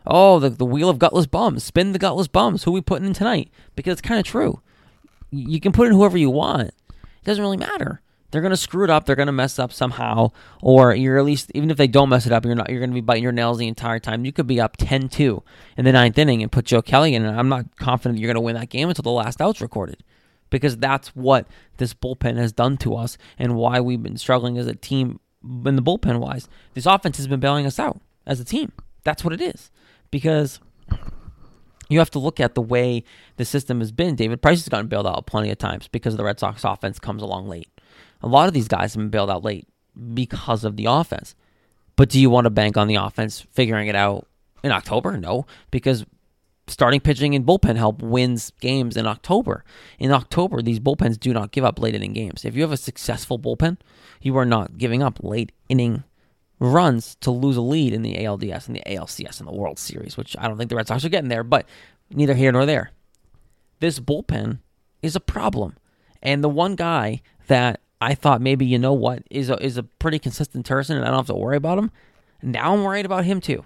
oh, 0.06 0.38
the 0.38 0.50
the 0.50 0.64
wheel 0.64 0.88
of 0.88 0.98
gutless 0.98 1.26
bums, 1.26 1.64
spin 1.64 1.92
the 1.92 1.98
gutless 1.98 2.28
bums. 2.28 2.64
Who 2.64 2.72
we 2.72 2.80
putting 2.80 3.06
in 3.06 3.12
tonight? 3.12 3.50
Because 3.76 3.92
it's 3.92 4.00
kind 4.00 4.20
of 4.20 4.26
true. 4.26 4.60
You 5.30 5.60
can 5.60 5.72
put 5.72 5.86
in 5.86 5.92
whoever 5.92 6.18
you 6.18 6.30
want. 6.30 6.68
It 6.68 7.24
doesn't 7.24 7.42
really 7.42 7.56
matter. 7.56 8.00
They're 8.30 8.42
gonna 8.42 8.56
screw 8.56 8.84
it 8.84 8.90
up. 8.90 9.06
They're 9.06 9.16
gonna 9.16 9.32
mess 9.32 9.58
up 9.58 9.72
somehow, 9.72 10.30
or 10.62 10.94
you're 10.94 11.18
at 11.18 11.24
least 11.24 11.50
even 11.54 11.70
if 11.70 11.76
they 11.76 11.88
don't 11.88 12.08
mess 12.08 12.26
it 12.26 12.32
up, 12.32 12.44
you're 12.44 12.54
not. 12.54 12.70
You're 12.70 12.80
gonna 12.80 12.92
be 12.92 13.00
biting 13.00 13.22
your 13.22 13.32
nails 13.32 13.58
the 13.58 13.68
entire 13.68 13.98
time. 13.98 14.24
You 14.24 14.32
could 14.32 14.46
be 14.46 14.60
up 14.60 14.76
10-2 14.76 15.42
in 15.76 15.84
the 15.84 15.92
ninth 15.92 16.18
inning 16.18 16.42
and 16.42 16.52
put 16.52 16.66
Joe 16.66 16.82
Kelly 16.82 17.14
in, 17.14 17.24
and 17.24 17.38
I'm 17.38 17.48
not 17.48 17.76
confident 17.76 18.18
you're 18.18 18.32
gonna 18.32 18.40
win 18.40 18.54
that 18.54 18.68
game 18.68 18.88
until 18.88 19.02
the 19.02 19.10
last 19.10 19.40
out's 19.40 19.60
recorded 19.60 20.02
because 20.50 20.76
that's 20.76 21.08
what 21.08 21.46
this 21.78 21.94
bullpen 21.94 22.36
has 22.36 22.52
done 22.52 22.76
to 22.78 22.96
us 22.96 23.16
and 23.38 23.56
why 23.56 23.80
we've 23.80 24.02
been 24.02 24.18
struggling 24.18 24.58
as 24.58 24.66
a 24.66 24.74
team 24.74 25.20
in 25.42 25.76
the 25.76 25.82
bullpen 25.82 26.20
wise. 26.20 26.48
This 26.74 26.86
offense 26.86 27.16
has 27.16 27.26
been 27.26 27.40
bailing 27.40 27.66
us 27.66 27.78
out 27.78 28.00
as 28.26 28.40
a 28.40 28.44
team. 28.44 28.72
That's 29.04 29.24
what 29.24 29.32
it 29.32 29.40
is. 29.40 29.70
Because 30.10 30.60
you 31.88 31.98
have 31.98 32.10
to 32.10 32.18
look 32.18 32.40
at 32.40 32.54
the 32.54 32.62
way 32.62 33.04
the 33.36 33.44
system 33.44 33.80
has 33.80 33.92
been. 33.92 34.14
David 34.14 34.40
Price 34.40 34.60
has 34.60 34.68
gotten 34.68 34.86
bailed 34.86 35.06
out 35.06 35.26
plenty 35.26 35.50
of 35.50 35.58
times 35.58 35.88
because 35.88 36.16
the 36.16 36.24
Red 36.24 36.38
Sox 36.38 36.64
offense 36.64 36.98
comes 36.98 37.22
along 37.22 37.48
late. 37.48 37.68
A 38.22 38.28
lot 38.28 38.48
of 38.48 38.54
these 38.54 38.68
guys 38.68 38.94
have 38.94 39.00
been 39.00 39.10
bailed 39.10 39.30
out 39.30 39.44
late 39.44 39.66
because 40.14 40.64
of 40.64 40.76
the 40.76 40.86
offense. 40.86 41.34
But 41.96 42.08
do 42.08 42.20
you 42.20 42.30
want 42.30 42.44
to 42.46 42.50
bank 42.50 42.76
on 42.76 42.86
the 42.86 42.94
offense 42.94 43.40
figuring 43.52 43.88
it 43.88 43.96
out 43.96 44.26
in 44.62 44.70
October? 44.70 45.16
No, 45.16 45.46
because 45.70 46.06
starting 46.68 47.00
pitching 47.00 47.34
and 47.34 47.44
bullpen 47.44 47.76
help 47.76 48.00
wins 48.00 48.52
games 48.60 48.96
in 48.96 49.06
October. 49.06 49.64
In 49.98 50.12
October, 50.12 50.62
these 50.62 50.80
bullpens 50.80 51.18
do 51.18 51.32
not 51.32 51.50
give 51.50 51.64
up 51.64 51.80
late 51.80 51.94
inning 51.94 52.12
games. 52.12 52.44
If 52.44 52.54
you 52.54 52.62
have 52.62 52.72
a 52.72 52.76
successful 52.76 53.38
bullpen, 53.38 53.78
you 54.22 54.36
are 54.36 54.46
not 54.46 54.78
giving 54.78 55.02
up 55.02 55.18
late 55.22 55.52
inning 55.68 56.04
runs 56.60 57.16
to 57.16 57.30
lose 57.30 57.56
a 57.56 57.62
lead 57.62 57.92
in 57.92 58.02
the 58.02 58.16
ALDS 58.16 58.68
and 58.68 58.76
the 58.76 58.82
ALCS 58.86 59.40
and 59.40 59.48
the 59.48 59.52
World 59.52 59.78
Series, 59.78 60.16
which 60.16 60.36
I 60.38 60.46
don't 60.46 60.58
think 60.58 60.68
the 60.68 60.76
Red 60.76 60.86
Sox 60.86 61.04
are 61.04 61.08
getting 61.08 61.30
there, 61.30 61.42
but 61.42 61.66
neither 62.10 62.34
here 62.34 62.52
nor 62.52 62.66
there. 62.66 62.92
This 63.80 63.98
bullpen 63.98 64.58
is 65.02 65.16
a 65.16 65.20
problem. 65.20 65.76
And 66.22 66.44
the 66.44 66.50
one 66.50 66.76
guy 66.76 67.22
that 67.46 67.80
I 68.00 68.14
thought 68.14 68.42
maybe, 68.42 68.66
you 68.66 68.78
know 68.78 68.92
what, 68.92 69.22
is 69.30 69.48
a, 69.48 69.62
is 69.64 69.78
a 69.78 69.82
pretty 69.82 70.18
consistent 70.18 70.66
person 70.66 70.96
and 70.96 71.04
I 71.04 71.08
don't 71.08 71.18
have 71.18 71.26
to 71.26 71.34
worry 71.34 71.56
about 71.56 71.78
him, 71.78 71.90
now 72.42 72.74
I'm 72.74 72.84
worried 72.84 73.06
about 73.06 73.24
him 73.24 73.40
too. 73.40 73.64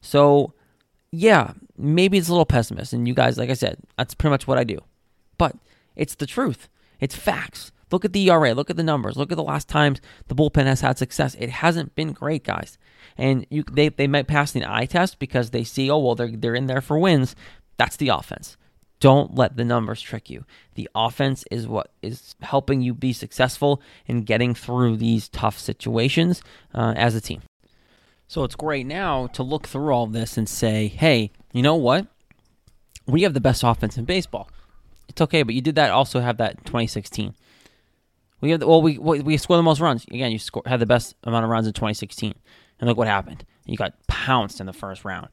So, 0.00 0.52
yeah, 1.12 1.52
maybe 1.76 2.18
it's 2.18 2.28
a 2.28 2.32
little 2.32 2.46
pessimist. 2.46 2.92
And 2.92 3.06
you 3.06 3.14
guys, 3.14 3.38
like 3.38 3.50
I 3.50 3.54
said, 3.54 3.78
that's 3.96 4.14
pretty 4.14 4.32
much 4.32 4.46
what 4.46 4.58
I 4.58 4.64
do. 4.64 4.78
But 5.38 5.56
it's 5.94 6.16
the 6.16 6.26
truth. 6.26 6.68
It's 7.00 7.14
facts. 7.14 7.70
Look 7.90 8.04
at 8.04 8.12
the 8.12 8.30
ERA. 8.30 8.54
Look 8.54 8.70
at 8.70 8.76
the 8.76 8.82
numbers. 8.82 9.16
Look 9.16 9.32
at 9.32 9.36
the 9.36 9.42
last 9.42 9.68
times 9.68 10.00
the 10.28 10.34
bullpen 10.34 10.66
has 10.66 10.80
had 10.80 10.98
success. 10.98 11.34
It 11.38 11.50
hasn't 11.50 11.94
been 11.94 12.12
great, 12.12 12.44
guys. 12.44 12.78
And 13.16 13.46
you 13.50 13.64
they, 13.64 13.88
they 13.88 14.06
might 14.06 14.26
pass 14.26 14.52
the 14.52 14.64
eye 14.66 14.86
test 14.86 15.18
because 15.18 15.50
they 15.50 15.64
see, 15.64 15.90
oh 15.90 15.98
well, 15.98 16.14
they're 16.14 16.30
they're 16.30 16.54
in 16.54 16.66
there 16.66 16.80
for 16.80 16.98
wins. 16.98 17.34
That's 17.76 17.96
the 17.96 18.08
offense. 18.08 18.56
Don't 19.00 19.36
let 19.36 19.56
the 19.56 19.64
numbers 19.64 20.02
trick 20.02 20.28
you. 20.28 20.44
The 20.74 20.88
offense 20.94 21.44
is 21.50 21.68
what 21.68 21.92
is 22.02 22.34
helping 22.42 22.82
you 22.82 22.94
be 22.94 23.12
successful 23.12 23.80
in 24.06 24.22
getting 24.22 24.54
through 24.54 24.96
these 24.96 25.28
tough 25.28 25.58
situations 25.58 26.42
uh, 26.74 26.94
as 26.96 27.14
a 27.14 27.20
team. 27.20 27.42
So 28.26 28.44
it's 28.44 28.56
great 28.56 28.86
now 28.86 29.28
to 29.28 29.42
look 29.42 29.68
through 29.68 29.92
all 29.92 30.06
this 30.06 30.36
and 30.36 30.48
say, 30.48 30.88
hey, 30.88 31.30
you 31.52 31.62
know 31.62 31.76
what? 31.76 32.06
We 33.06 33.22
have 33.22 33.34
the 33.34 33.40
best 33.40 33.62
offense 33.62 33.96
in 33.96 34.04
baseball. 34.04 34.50
It's 35.08 35.20
okay, 35.22 35.42
but 35.42 35.54
you 35.54 35.62
did 35.62 35.76
that 35.76 35.90
also 35.90 36.20
have 36.20 36.36
that 36.38 36.64
2016. 36.66 37.34
We 38.40 38.50
have 38.50 38.60
the, 38.60 38.66
well, 38.66 38.82
we 38.82 38.98
we 38.98 39.36
score 39.36 39.56
the 39.56 39.62
most 39.62 39.80
runs. 39.80 40.04
Again, 40.04 40.30
you 40.30 40.38
score, 40.38 40.62
had 40.66 40.80
the 40.80 40.86
best 40.86 41.16
amount 41.24 41.44
of 41.44 41.50
runs 41.50 41.66
in 41.66 41.72
2016, 41.72 42.34
and 42.78 42.88
look 42.88 42.96
what 42.96 43.08
happened. 43.08 43.44
You 43.66 43.76
got 43.76 43.94
pounced 44.06 44.60
in 44.60 44.66
the 44.66 44.72
first 44.72 45.04
round. 45.04 45.28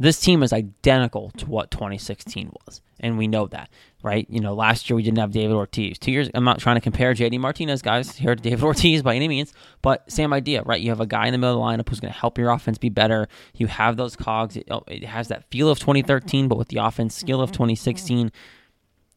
This 0.00 0.20
team 0.20 0.44
is 0.44 0.52
identical 0.52 1.30
to 1.38 1.46
what 1.46 1.72
2016 1.72 2.52
was, 2.66 2.82
and 3.00 3.18
we 3.18 3.26
know 3.26 3.48
that, 3.48 3.68
right? 4.02 4.26
You 4.30 4.38
know, 4.38 4.54
last 4.54 4.88
year 4.88 4.96
we 4.96 5.02
didn't 5.02 5.18
have 5.18 5.32
David 5.32 5.54
Ortiz. 5.54 5.98
Two 5.98 6.12
years, 6.12 6.30
I'm 6.34 6.44
not 6.44 6.60
trying 6.60 6.76
to 6.76 6.80
compare 6.80 7.14
JD 7.14 7.40
Martinez, 7.40 7.82
guys, 7.82 8.16
here 8.16 8.36
to 8.36 8.40
David 8.40 8.62
Ortiz 8.64 9.02
by 9.02 9.16
any 9.16 9.26
means, 9.26 9.52
but 9.82 10.08
same 10.10 10.32
idea, 10.32 10.62
right? 10.62 10.80
You 10.80 10.90
have 10.90 11.00
a 11.00 11.06
guy 11.06 11.26
in 11.26 11.32
the 11.32 11.38
middle 11.38 11.60
of 11.60 11.76
the 11.76 11.82
lineup 11.82 11.88
who's 11.88 11.98
going 11.98 12.12
to 12.12 12.18
help 12.18 12.38
your 12.38 12.50
offense 12.50 12.78
be 12.78 12.90
better. 12.90 13.28
You 13.54 13.66
have 13.66 13.96
those 13.96 14.14
cogs. 14.14 14.56
It, 14.56 14.68
oh, 14.70 14.84
it 14.86 15.04
has 15.04 15.28
that 15.28 15.50
feel 15.50 15.68
of 15.68 15.80
2013, 15.80 16.46
but 16.46 16.58
with 16.58 16.68
the 16.68 16.78
offense 16.78 17.16
skill 17.16 17.40
of 17.40 17.50
2016. 17.50 18.30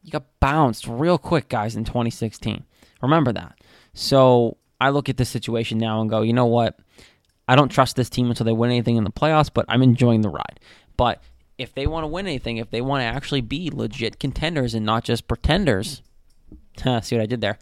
You 0.03 0.11
got 0.11 0.25
bounced 0.39 0.87
real 0.87 1.19
quick, 1.19 1.47
guys, 1.47 1.75
in 1.75 1.83
2016. 1.83 2.65
Remember 3.01 3.33
that. 3.33 3.59
So 3.93 4.57
I 4.79 4.89
look 4.89 5.09
at 5.09 5.17
this 5.17 5.29
situation 5.29 5.77
now 5.77 6.01
and 6.01 6.09
go, 6.09 6.21
you 6.21 6.33
know 6.33 6.45
what? 6.45 6.79
I 7.47 7.55
don't 7.55 7.69
trust 7.69 7.95
this 7.95 8.09
team 8.09 8.29
until 8.29 8.45
they 8.45 8.53
win 8.53 8.71
anything 8.71 8.95
in 8.95 9.03
the 9.03 9.11
playoffs, 9.11 9.49
but 9.53 9.65
I'm 9.67 9.81
enjoying 9.81 10.21
the 10.21 10.29
ride. 10.29 10.59
But 10.97 11.21
if 11.57 11.73
they 11.73 11.85
want 11.87 12.03
to 12.03 12.07
win 12.07 12.27
anything, 12.27 12.57
if 12.57 12.69
they 12.69 12.81
want 12.81 13.01
to 13.01 13.05
actually 13.05 13.41
be 13.41 13.69
legit 13.69 14.19
contenders 14.19 14.73
and 14.73 14.85
not 14.85 15.03
just 15.03 15.27
pretenders, 15.27 16.01
see 17.01 17.15
what 17.15 17.21
I 17.21 17.25
did 17.25 17.41
there? 17.41 17.59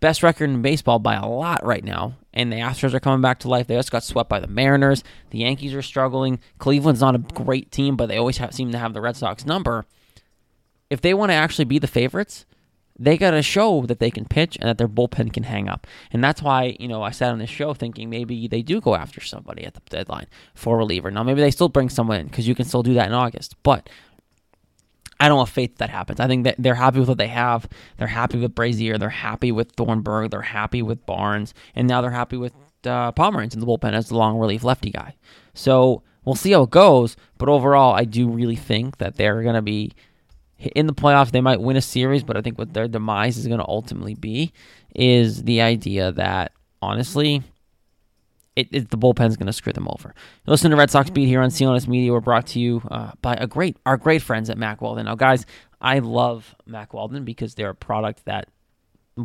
Best 0.00 0.22
record 0.22 0.48
in 0.48 0.62
baseball 0.62 0.98
by 0.98 1.14
a 1.14 1.26
lot 1.26 1.64
right 1.64 1.84
now, 1.84 2.14
and 2.32 2.50
the 2.50 2.56
Astros 2.56 2.94
are 2.94 3.00
coming 3.00 3.20
back 3.20 3.40
to 3.40 3.48
life. 3.48 3.66
They 3.66 3.74
just 3.74 3.90
got 3.90 4.02
swept 4.02 4.30
by 4.30 4.40
the 4.40 4.46
Mariners. 4.46 5.04
The 5.28 5.40
Yankees 5.40 5.74
are 5.74 5.82
struggling. 5.82 6.40
Cleveland's 6.58 7.02
not 7.02 7.14
a 7.14 7.18
great 7.18 7.70
team, 7.70 7.96
but 7.96 8.06
they 8.06 8.16
always 8.16 8.38
have, 8.38 8.54
seem 8.54 8.72
to 8.72 8.78
have 8.78 8.94
the 8.94 9.02
Red 9.02 9.16
Sox 9.16 9.44
number. 9.44 9.84
If 10.88 11.02
they 11.02 11.12
want 11.12 11.30
to 11.30 11.34
actually 11.34 11.66
be 11.66 11.78
the 11.78 11.86
favorites, 11.86 12.46
they 13.00 13.16
got 13.16 13.30
to 13.30 13.42
show 13.42 13.86
that 13.86 13.98
they 13.98 14.10
can 14.10 14.26
pitch 14.26 14.58
and 14.60 14.68
that 14.68 14.76
their 14.76 14.86
bullpen 14.86 15.32
can 15.32 15.44
hang 15.44 15.68
up. 15.70 15.86
And 16.12 16.22
that's 16.22 16.42
why, 16.42 16.76
you 16.78 16.86
know, 16.86 17.02
I 17.02 17.10
sat 17.10 17.32
on 17.32 17.38
this 17.38 17.48
show 17.48 17.72
thinking 17.72 18.10
maybe 18.10 18.46
they 18.46 18.60
do 18.60 18.78
go 18.78 18.94
after 18.94 19.22
somebody 19.22 19.64
at 19.64 19.72
the 19.72 19.80
deadline 19.88 20.26
for 20.54 20.76
reliever. 20.76 21.10
Now, 21.10 21.22
maybe 21.22 21.40
they 21.40 21.50
still 21.50 21.70
bring 21.70 21.88
someone 21.88 22.20
in 22.20 22.26
because 22.26 22.46
you 22.46 22.54
can 22.54 22.66
still 22.66 22.82
do 22.82 22.92
that 22.94 23.06
in 23.06 23.14
August. 23.14 23.56
But 23.62 23.88
I 25.18 25.28
don't 25.28 25.38
have 25.38 25.48
faith 25.48 25.78
that 25.78 25.88
happens. 25.88 26.20
I 26.20 26.26
think 26.26 26.44
that 26.44 26.56
they're 26.58 26.74
happy 26.74 26.98
with 26.98 27.08
what 27.08 27.18
they 27.18 27.28
have. 27.28 27.66
They're 27.96 28.06
happy 28.06 28.38
with 28.38 28.54
Brasier. 28.54 28.98
They're 28.98 29.08
happy 29.08 29.50
with 29.50 29.72
Thornburg. 29.72 30.30
They're 30.30 30.42
happy 30.42 30.82
with 30.82 31.04
Barnes. 31.06 31.54
And 31.74 31.88
now 31.88 32.02
they're 32.02 32.10
happy 32.10 32.36
with 32.36 32.52
uh, 32.84 33.12
Pomeranz 33.12 33.54
in 33.54 33.60
the 33.60 33.66
bullpen 33.66 33.94
as 33.94 34.08
the 34.08 34.16
long 34.16 34.38
relief 34.38 34.62
lefty 34.62 34.90
guy. 34.90 35.14
So 35.54 36.02
we'll 36.26 36.34
see 36.34 36.52
how 36.52 36.64
it 36.64 36.70
goes. 36.70 37.16
But 37.38 37.48
overall, 37.48 37.94
I 37.94 38.04
do 38.04 38.28
really 38.28 38.56
think 38.56 38.98
that 38.98 39.16
they're 39.16 39.42
going 39.42 39.54
to 39.54 39.62
be 39.62 39.92
in 40.60 40.86
the 40.86 40.94
playoffs, 40.94 41.30
they 41.30 41.40
might 41.40 41.60
win 41.60 41.76
a 41.76 41.80
series, 41.80 42.22
but 42.22 42.36
I 42.36 42.42
think 42.42 42.58
what 42.58 42.74
their 42.74 42.88
demise 42.88 43.36
is 43.36 43.46
going 43.46 43.60
to 43.60 43.68
ultimately 43.68 44.14
be 44.14 44.52
is 44.94 45.44
the 45.44 45.60
idea 45.60 46.12
that 46.12 46.52
honestly, 46.82 47.42
it, 48.56 48.68
it 48.72 48.90
the 48.90 48.98
bullpen's 48.98 49.36
going 49.36 49.46
to 49.46 49.52
screw 49.52 49.72
them 49.72 49.88
over. 49.88 50.14
Listen 50.46 50.70
to 50.70 50.76
Red 50.76 50.90
Sox 50.90 51.10
Beat 51.10 51.26
here 51.26 51.40
on 51.40 51.50
CLNS 51.50 51.88
Media. 51.88 52.12
We're 52.12 52.20
brought 52.20 52.46
to 52.48 52.60
you 52.60 52.82
uh, 52.90 53.12
by 53.22 53.34
a 53.34 53.46
great 53.46 53.76
our 53.86 53.96
great 53.96 54.22
friends 54.22 54.50
at 54.50 54.58
Mack 54.58 54.82
Weldon. 54.82 55.06
Now, 55.06 55.14
guys, 55.14 55.46
I 55.80 56.00
love 56.00 56.54
Mack 56.66 56.92
Weldon 56.92 57.24
because 57.24 57.54
they're 57.54 57.70
a 57.70 57.74
product 57.74 58.24
that 58.26 58.48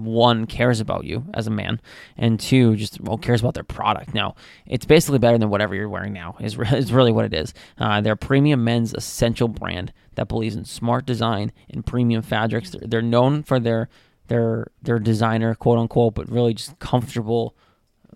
one 0.04 0.46
cares 0.46 0.80
about 0.80 1.06
you 1.06 1.26
as 1.34 1.48
a 1.48 1.52
man, 1.52 1.80
and 2.18 2.40
two 2.40 2.76
just 2.76 3.00
well 3.02 3.18
cares 3.18 3.42
about 3.42 3.54
their 3.54 3.64
product. 3.64 4.14
Now, 4.14 4.36
it's 4.66 4.86
basically 4.86 5.20
better 5.20 5.38
than 5.38 5.50
whatever 5.50 5.76
you're 5.76 5.90
wearing 5.90 6.14
now. 6.14 6.36
is 6.40 6.58
is 6.74 6.92
really 6.92 7.12
what 7.12 7.26
it 7.26 7.34
is. 7.34 7.54
Uh, 7.78 8.02
they're 8.02 8.14
a 8.14 8.18
premium 8.18 8.64
men's 8.64 8.94
essential 8.94 9.48
brand 9.48 9.94
that 10.16 10.28
believes 10.28 10.56
in 10.56 10.66
smart 10.66 11.06
design 11.06 11.52
and 11.70 11.86
premium 11.86 12.22
fabrics. 12.22 12.72
They're, 12.72 12.88
they're 12.88 13.02
known 13.02 13.44
for 13.44 13.60
their 13.60 13.90
their 14.28 14.68
their 14.82 15.00
designer 15.00 15.56
quote 15.56 15.80
unquote, 15.80 16.16
but 16.16 16.30
really 16.30 16.54
just 16.54 16.78
comfortable 16.80 17.56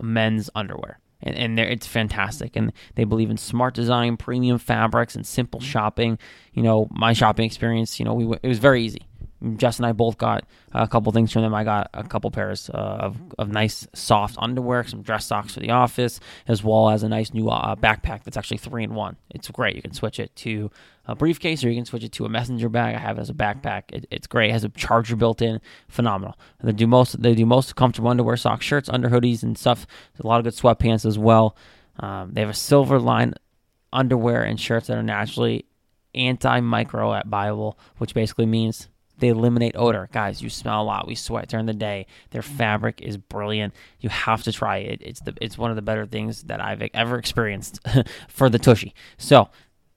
men's 0.01 0.49
underwear. 0.55 0.99
And, 1.21 1.35
and 1.35 1.59
it's 1.59 1.85
fantastic. 1.85 2.55
And 2.55 2.71
they 2.95 3.03
believe 3.03 3.29
in 3.29 3.37
smart 3.37 3.73
design, 3.73 4.15
premium 4.15 4.57
fabrics, 4.57 5.15
and 5.15 5.27
simple 5.27 5.59
shopping. 5.59 6.17
You 6.53 6.63
know, 6.63 6.87
my 6.91 7.11
shopping 7.13 7.45
experience, 7.45 7.99
you 7.99 8.05
know, 8.05 8.13
we 8.13 8.37
it 8.41 8.47
was 8.47 8.59
very 8.59 8.83
easy. 8.83 9.08
Jess 9.55 9.77
and 9.77 9.85
I 9.85 9.93
both 9.93 10.17
got 10.17 10.43
a 10.73 10.87
couple 10.87 11.11
things 11.11 11.31
from 11.31 11.43
them. 11.43 11.53
I 11.53 11.63
got 11.63 11.89
a 11.93 12.03
couple 12.03 12.29
pairs 12.31 12.69
uh, 12.73 12.77
of, 12.77 13.17
of 13.37 13.49
nice 13.49 13.87
soft 13.93 14.35
underwear, 14.37 14.83
some 14.83 15.01
dress 15.01 15.25
socks 15.25 15.53
for 15.53 15.61
the 15.61 15.71
office, 15.71 16.19
as 16.47 16.63
well 16.63 16.89
as 16.89 17.03
a 17.03 17.09
nice 17.09 17.33
new 17.33 17.49
uh, 17.49 17.75
backpack 17.75 18.23
that's 18.23 18.37
actually 18.37 18.57
three 18.57 18.83
in 18.83 18.93
one. 18.93 19.15
It's 19.29 19.49
great. 19.49 19.75
You 19.75 19.81
can 19.81 19.93
switch 19.93 20.19
it 20.19 20.35
to 20.37 20.69
a 21.05 21.15
briefcase 21.15 21.63
or 21.63 21.69
you 21.69 21.75
can 21.75 21.85
switch 21.85 22.03
it 22.03 22.11
to 22.13 22.25
a 22.25 22.29
messenger 22.29 22.69
bag. 22.69 22.95
I 22.95 22.99
have 22.99 23.17
it 23.17 23.21
as 23.21 23.29
a 23.29 23.33
backpack. 23.33 23.83
It, 23.93 24.05
it's 24.11 24.27
great. 24.27 24.49
It 24.49 24.53
has 24.53 24.63
a 24.63 24.69
charger 24.69 25.15
built 25.15 25.41
in. 25.41 25.61
Phenomenal. 25.87 26.37
They 26.61 26.73
do 26.73 26.87
most 26.87 27.21
they 27.21 27.33
do 27.33 27.45
most 27.45 27.75
comfortable 27.75 28.09
underwear, 28.09 28.37
socks, 28.37 28.65
shirts, 28.65 28.89
under 28.89 29.09
hoodies, 29.09 29.41
and 29.41 29.57
stuff. 29.57 29.87
There's 30.13 30.25
a 30.25 30.27
lot 30.27 30.39
of 30.39 30.43
good 30.43 30.53
sweatpants 30.53 31.05
as 31.05 31.17
well. 31.17 31.55
Um, 31.99 32.31
they 32.33 32.41
have 32.41 32.49
a 32.49 32.53
silver 32.53 32.99
line 32.99 33.33
underwear 33.91 34.43
and 34.43 34.59
shirts 34.59 34.87
that 34.87 34.97
are 34.97 35.03
naturally 35.03 35.65
anti-microbial, 36.15 37.75
which 37.97 38.13
basically 38.13 38.45
means 38.45 38.87
they 39.19 39.29
eliminate 39.29 39.75
odor. 39.75 40.09
Guys, 40.11 40.41
you 40.41 40.49
smell 40.49 40.81
a 40.81 40.83
lot. 40.83 41.07
We 41.07 41.15
sweat 41.15 41.49
during 41.49 41.65
the 41.65 41.73
day. 41.73 42.07
Their 42.31 42.41
mm. 42.41 42.57
fabric 42.57 43.01
is 43.01 43.17
brilliant. 43.17 43.73
You 43.99 44.09
have 44.09 44.43
to 44.43 44.51
try 44.51 44.77
it. 44.77 45.01
It's 45.01 45.21
the 45.21 45.33
it's 45.41 45.57
one 45.57 45.69
of 45.69 45.75
the 45.75 45.81
better 45.81 46.05
things 46.05 46.43
that 46.43 46.61
I've 46.61 46.81
ever 46.93 47.17
experienced 47.17 47.79
for 48.27 48.49
the 48.49 48.59
tushy. 48.59 48.93
So, 49.17 49.49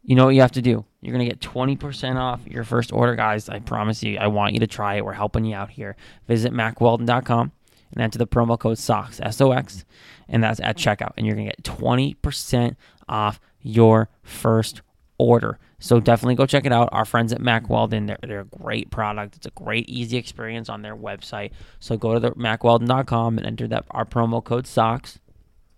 you 0.02 0.16
know 0.16 0.26
what 0.26 0.34
you 0.34 0.40
have 0.40 0.52
to 0.52 0.62
do. 0.62 0.84
You're 1.00 1.12
gonna 1.12 1.28
get 1.28 1.40
20% 1.40 2.16
off 2.16 2.40
your 2.46 2.64
first 2.64 2.92
order, 2.92 3.14
guys. 3.14 3.48
I 3.48 3.60
promise 3.60 4.02
you. 4.02 4.18
I 4.18 4.26
want 4.26 4.54
you 4.54 4.60
to 4.60 4.66
try 4.66 4.96
it. 4.96 5.04
We're 5.04 5.12
helping 5.12 5.44
you 5.44 5.54
out 5.54 5.70
here. 5.70 5.96
Visit 6.26 6.52
mackweldon.com 6.52 7.52
and 7.92 8.00
enter 8.00 8.18
the 8.18 8.26
promo 8.26 8.58
code 8.58 8.78
SOX 8.78 9.20
S 9.20 9.40
O 9.40 9.52
X, 9.52 9.76
mm. 9.76 9.84
and 10.28 10.42
that's 10.42 10.60
at 10.60 10.76
checkout, 10.76 11.12
and 11.16 11.26
you're 11.26 11.36
gonna 11.36 11.48
get 11.48 11.62
20% 11.62 12.76
off 13.08 13.40
your 13.60 14.08
first 14.22 14.82
order. 15.22 15.58
So 15.78 16.00
definitely 16.00 16.36
go 16.36 16.46
check 16.46 16.64
it 16.64 16.72
out. 16.72 16.88
Our 16.92 17.04
friends 17.04 17.32
at 17.32 17.40
Mack 17.40 17.68
Weldon, 17.68 18.06
they're, 18.06 18.18
they're 18.22 18.40
a 18.40 18.44
great 18.44 18.90
product. 18.90 19.36
It's 19.36 19.46
a 19.46 19.50
great, 19.50 19.88
easy 19.88 20.16
experience 20.16 20.68
on 20.68 20.82
their 20.82 20.96
website. 20.96 21.50
So 21.80 21.96
go 21.96 22.14
to 22.14 22.20
the 22.20 22.30
mackweldon.com 22.32 23.38
and 23.38 23.46
enter 23.46 23.66
that 23.68 23.84
our 23.90 24.04
promo 24.04 24.42
code 24.42 24.66
SOCKS 24.66 25.18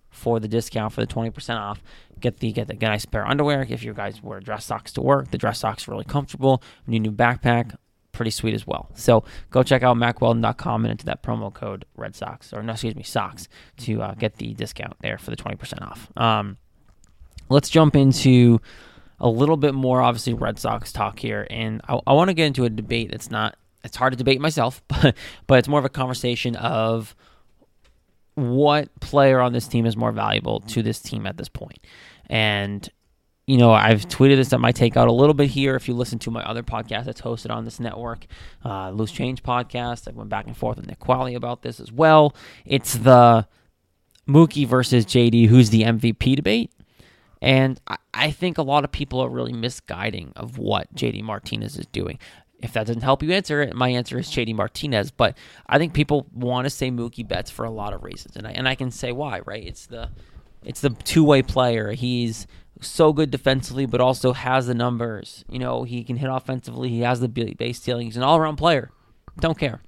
for 0.09 0.39
the 0.39 0.47
discount 0.47 0.93
for 0.93 1.01
the 1.01 1.07
20% 1.07 1.55
off. 1.57 1.83
Get 2.19 2.39
the 2.39 2.51
get 2.51 2.67
the 2.67 2.75
get 2.75 2.89
nice 2.89 3.05
pair 3.05 3.23
of 3.23 3.29
underwear. 3.29 3.65
If 3.67 3.83
you 3.83 3.93
guys 3.93 4.23
wear 4.23 4.39
dress 4.39 4.65
socks 4.65 4.93
to 4.93 5.01
work, 5.01 5.31
the 5.31 5.37
dress 5.37 5.59
socks 5.59 5.87
are 5.87 5.91
really 5.91 6.05
comfortable. 6.05 6.63
New 6.87 6.99
new 6.99 7.11
backpack, 7.11 7.75
pretty 8.13 8.31
sweet 8.31 8.53
as 8.53 8.65
well. 8.65 8.89
So 8.95 9.25
go 9.51 9.61
check 9.61 9.83
out 9.83 9.97
mackweldon.com 9.97 10.85
and 10.85 10.91
enter 10.91 11.05
that 11.05 11.21
promo 11.21 11.53
code 11.53 11.85
Red 11.95 12.15
Sox 12.15 12.53
or 12.53 12.63
no, 12.63 12.71
excuse 12.71 12.95
me, 12.95 13.03
Socks 13.03 13.47
to 13.77 14.01
uh, 14.01 14.13
get 14.13 14.35
the 14.35 14.53
discount 14.53 14.95
there 15.01 15.17
for 15.17 15.31
the 15.31 15.37
20% 15.37 15.81
off. 15.81 16.09
Um, 16.15 16.57
let's 17.49 17.69
jump 17.69 17.95
into 17.95 18.59
a 19.25 19.29
little 19.29 19.57
bit 19.57 19.73
more, 19.73 20.01
obviously, 20.01 20.35
Red 20.35 20.59
Sox 20.59 20.93
talk 20.93 21.17
here. 21.17 21.47
And 21.49 21.81
I, 21.89 21.99
I 22.05 22.13
want 22.13 22.29
to 22.29 22.35
get 22.35 22.45
into 22.45 22.63
a 22.63 22.69
debate 22.69 23.09
that's 23.09 23.31
not, 23.31 23.57
it's 23.83 23.97
hard 23.97 24.13
to 24.13 24.17
debate 24.17 24.39
myself, 24.39 24.83
but, 24.87 25.15
but 25.47 25.57
it's 25.57 25.67
more 25.67 25.79
of 25.79 25.85
a 25.85 25.89
conversation 25.89 26.55
of 26.55 27.15
what 28.35 28.87
player 28.99 29.39
on 29.39 29.51
this 29.51 29.67
team 29.67 29.87
is 29.87 29.97
more 29.97 30.11
valuable 30.11 30.59
to 30.59 30.83
this 30.83 30.99
team 30.99 31.25
at 31.25 31.37
this 31.37 31.49
point. 31.49 31.79
And, 32.29 32.87
you 33.47 33.57
know, 33.57 33.73
I've 33.73 34.07
tweeted 34.07 34.35
this 34.35 34.53
at 34.53 34.59
my 34.59 34.71
takeout 34.71 35.07
a 35.07 35.11
little 35.11 35.33
bit 35.33 35.49
here. 35.49 35.75
If 35.75 35.87
you 35.87 35.95
listen 35.95 36.19
to 36.19 36.29
my 36.29 36.43
other 36.43 36.61
podcast 36.61 37.05
that's 37.05 37.21
hosted 37.21 37.49
on 37.49 37.65
this 37.65 37.79
network, 37.79 38.27
uh, 38.63 38.91
Loose 38.91 39.11
Change 39.11 39.41
podcast, 39.41 40.07
I 40.07 40.11
went 40.11 40.29
back 40.29 40.45
and 40.45 40.55
forth 40.55 40.77
with 40.77 40.85
Nick 40.85 40.99
Qualley 40.99 41.35
about 41.35 41.63
this 41.63 41.79
as 41.79 41.91
well. 41.91 42.35
It's 42.63 42.93
the 42.93 43.47
Mookie 44.27 44.67
versus 44.67 45.03
JD, 45.03 45.47
who's 45.47 45.71
the 45.71 45.81
MVP 45.81 46.35
debate. 46.35 46.69
And 47.41 47.79
I 48.13 48.31
think 48.31 48.57
a 48.57 48.63
lot 48.63 48.83
of 48.83 48.91
people 48.91 49.19
are 49.19 49.29
really 49.29 49.53
misguiding 49.53 50.33
of 50.35 50.57
what 50.57 50.93
JD 50.95 51.23
Martinez 51.23 51.77
is 51.77 51.85
doing. 51.87 52.19
If 52.59 52.73
that 52.73 52.87
doesn't 52.87 53.03
help 53.03 53.21
you 53.21 53.31
answer 53.31 53.61
it, 53.61 53.75
my 53.75 53.89
answer 53.89 54.17
is 54.17 54.29
JD 54.29 54.55
Martinez. 54.55 55.11
But 55.11 55.37
I 55.67 55.77
think 55.77 55.93
people 55.93 56.27
want 56.33 56.65
to 56.65 56.69
say 56.69 56.89
Mookie 56.89 57.27
Betts 57.27 57.51
for 57.51 57.65
a 57.65 57.69
lot 57.69 57.93
of 57.93 58.03
reasons, 58.03 58.35
and 58.35 58.47
I 58.47 58.51
and 58.51 58.67
I 58.67 58.75
can 58.75 58.91
say 58.91 59.11
why. 59.11 59.41
Right? 59.45 59.65
It's 59.65 59.85
the 59.85 60.09
it's 60.63 60.81
the 60.81 60.89
two 60.89 61.23
way 61.23 61.41
player. 61.41 61.91
He's 61.91 62.47
so 62.81 63.13
good 63.13 63.31
defensively, 63.31 63.85
but 63.85 64.01
also 64.01 64.33
has 64.33 64.67
the 64.67 64.73
numbers. 64.73 65.45
You 65.49 65.59
know, 65.59 65.83
he 65.83 66.03
can 66.03 66.17
hit 66.17 66.29
offensively. 66.29 66.89
He 66.89 67.01
has 67.01 67.19
the 67.19 67.27
base 67.29 67.77
stealing. 67.77 68.07
He's 68.07 68.17
an 68.17 68.23
all-around 68.23 68.57
player. 68.57 68.91
Don't 69.39 69.57
care. 69.57 69.81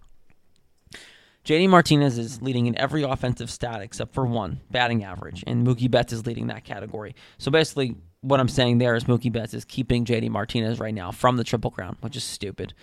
JD 1.48 1.70
Martinez 1.70 2.18
is 2.18 2.42
leading 2.42 2.66
in 2.66 2.78
every 2.78 3.04
offensive 3.04 3.50
stat 3.50 3.82
except 3.82 4.14
for 4.14 4.26
one, 4.26 4.60
batting 4.70 5.06
average, 5.06 5.46
and 5.48 5.66
Mookie 5.66 5.90
Betts 5.90 6.12
is 6.12 6.26
leading 6.26 6.48
that 6.48 6.66
category. 6.66 7.16
So 7.38 7.50
basically, 7.50 7.96
what 8.20 8.42
I'm 8.42 8.50
saying 8.50 8.80
there 8.80 8.96
is 8.96 9.06
Mookie 9.06 9.32
Betts 9.32 9.54
is 9.54 9.64
keeping 9.64 10.04
JD 10.04 10.30
Martinez 10.30 10.78
right 10.78 10.94
now 10.94 11.10
from 11.12 11.38
the 11.38 11.46
Triple 11.46 11.72
Crown, 11.72 11.96
which 12.02 12.18
is 12.18 12.26
stupid, 12.26 12.74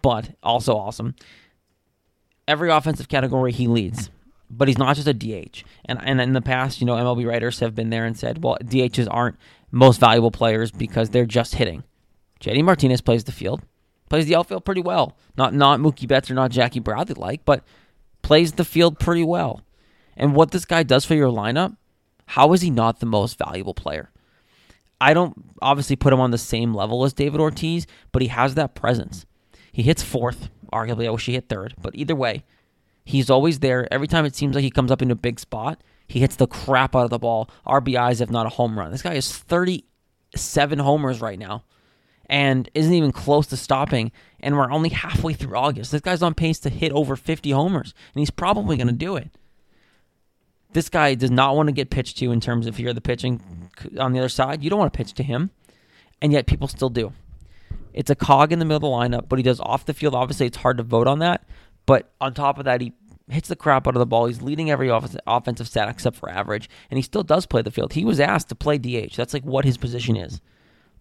but 0.00 0.30
also 0.42 0.74
awesome. 0.74 1.14
Every 2.48 2.70
offensive 2.70 3.08
category 3.08 3.52
he 3.52 3.66
leads, 3.66 4.08
but 4.48 4.68
he's 4.68 4.78
not 4.78 4.96
just 4.96 5.06
a 5.06 5.12
DH. 5.12 5.62
And 5.84 5.98
and 6.02 6.18
in 6.18 6.32
the 6.32 6.40
past, 6.40 6.80
you 6.80 6.86
know, 6.86 6.94
MLB 6.94 7.26
writers 7.26 7.60
have 7.60 7.74
been 7.74 7.90
there 7.90 8.06
and 8.06 8.16
said, 8.16 8.42
well, 8.42 8.56
DHs 8.64 9.06
aren't 9.10 9.36
most 9.70 10.00
valuable 10.00 10.30
players 10.30 10.70
because 10.70 11.10
they're 11.10 11.26
just 11.26 11.56
hitting. 11.56 11.84
JD 12.40 12.64
Martinez 12.64 13.02
plays 13.02 13.24
the 13.24 13.32
field, 13.32 13.60
plays 14.08 14.24
the 14.24 14.36
outfield 14.36 14.64
pretty 14.64 14.80
well. 14.80 15.14
Not 15.36 15.52
not 15.52 15.78
Mookie 15.78 16.08
Betts 16.08 16.30
or 16.30 16.34
not 16.34 16.50
Jackie 16.50 16.80
Bradley 16.80 17.16
like, 17.16 17.44
but 17.44 17.62
plays 18.24 18.52
the 18.52 18.64
field 18.64 18.98
pretty 18.98 19.22
well. 19.22 19.60
And 20.16 20.34
what 20.34 20.50
this 20.50 20.64
guy 20.64 20.82
does 20.82 21.04
for 21.04 21.14
your 21.14 21.30
lineup, 21.30 21.76
how 22.26 22.52
is 22.54 22.62
he 22.62 22.70
not 22.70 22.98
the 22.98 23.06
most 23.06 23.38
valuable 23.38 23.74
player? 23.74 24.10
I 25.00 25.12
don't 25.12 25.34
obviously 25.60 25.94
put 25.94 26.12
him 26.12 26.20
on 26.20 26.30
the 26.30 26.38
same 26.38 26.74
level 26.74 27.04
as 27.04 27.12
David 27.12 27.40
Ortiz, 27.40 27.86
but 28.10 28.22
he 28.22 28.28
has 28.28 28.54
that 28.54 28.74
presence. 28.74 29.26
He 29.70 29.82
hits 29.82 30.02
fourth. 30.02 30.48
Arguably, 30.72 31.06
I 31.06 31.10
wish 31.10 31.26
he 31.26 31.34
hit 31.34 31.48
third, 31.48 31.74
but 31.80 31.94
either 31.94 32.16
way, 32.16 32.44
he's 33.04 33.30
always 33.30 33.60
there. 33.60 33.86
Every 33.92 34.08
time 34.08 34.24
it 34.24 34.34
seems 34.34 34.54
like 34.54 34.64
he 34.64 34.70
comes 34.70 34.90
up 34.90 35.02
in 35.02 35.10
a 35.10 35.16
big 35.16 35.38
spot, 35.38 35.84
he 36.08 36.20
hits 36.20 36.36
the 36.36 36.46
crap 36.46 36.96
out 36.96 37.04
of 37.04 37.10
the 37.10 37.18
ball. 37.18 37.50
RBIs, 37.66 38.20
if 38.20 38.30
not 38.30 38.46
a 38.46 38.50
home 38.50 38.78
run. 38.78 38.90
This 38.90 39.02
guy 39.02 39.14
has 39.14 39.30
37 39.30 40.78
homers 40.78 41.20
right 41.20 41.38
now 41.38 41.64
and 42.26 42.70
isn't 42.74 42.92
even 42.92 43.12
close 43.12 43.46
to 43.48 43.56
stopping. 43.56 44.12
And 44.40 44.56
we're 44.56 44.70
only 44.70 44.90
halfway 44.90 45.32
through 45.32 45.56
August. 45.56 45.92
This 45.92 46.00
guy's 46.00 46.22
on 46.22 46.34
pace 46.34 46.58
to 46.60 46.70
hit 46.70 46.92
over 46.92 47.16
50 47.16 47.50
homers, 47.50 47.94
and 48.14 48.20
he's 48.20 48.30
probably 48.30 48.76
going 48.76 48.88
to 48.88 48.92
do 48.92 49.16
it. 49.16 49.30
This 50.72 50.88
guy 50.88 51.14
does 51.14 51.30
not 51.30 51.56
want 51.56 51.68
to 51.68 51.72
get 51.72 51.90
pitched 51.90 52.18
to 52.18 52.32
in 52.32 52.40
terms 52.40 52.66
of 52.66 52.80
you're 52.80 52.92
the 52.92 53.00
pitching 53.00 53.40
on 53.98 54.12
the 54.12 54.18
other 54.18 54.28
side. 54.28 54.62
You 54.62 54.70
don't 54.70 54.78
want 54.78 54.92
to 54.92 54.96
pitch 54.96 55.12
to 55.14 55.22
him, 55.22 55.50
and 56.20 56.32
yet 56.32 56.46
people 56.46 56.68
still 56.68 56.90
do. 56.90 57.12
It's 57.92 58.10
a 58.10 58.16
cog 58.16 58.52
in 58.52 58.58
the 58.58 58.64
middle 58.64 58.92
of 58.94 59.10
the 59.10 59.16
lineup, 59.16 59.28
but 59.28 59.38
he 59.38 59.42
does 59.44 59.60
off 59.60 59.86
the 59.86 59.94
field. 59.94 60.14
Obviously, 60.16 60.46
it's 60.46 60.56
hard 60.56 60.78
to 60.78 60.82
vote 60.82 61.06
on 61.06 61.20
that. 61.20 61.46
But 61.86 62.12
on 62.20 62.34
top 62.34 62.58
of 62.58 62.64
that, 62.64 62.80
he 62.80 62.92
hits 63.28 63.48
the 63.48 63.56
crap 63.56 63.86
out 63.86 63.94
of 63.94 64.00
the 64.00 64.06
ball. 64.06 64.26
He's 64.26 64.42
leading 64.42 64.70
every 64.70 64.90
offensive 64.90 65.68
stat 65.68 65.88
except 65.88 66.16
for 66.16 66.28
average, 66.28 66.68
and 66.90 66.98
he 66.98 67.02
still 67.02 67.22
does 67.22 67.46
play 67.46 67.62
the 67.62 67.70
field. 67.70 67.92
He 67.92 68.04
was 68.04 68.18
asked 68.18 68.48
to 68.48 68.54
play 68.54 68.76
DH. 68.76 69.14
That's 69.14 69.32
like 69.32 69.44
what 69.44 69.64
his 69.64 69.78
position 69.78 70.16
is 70.16 70.40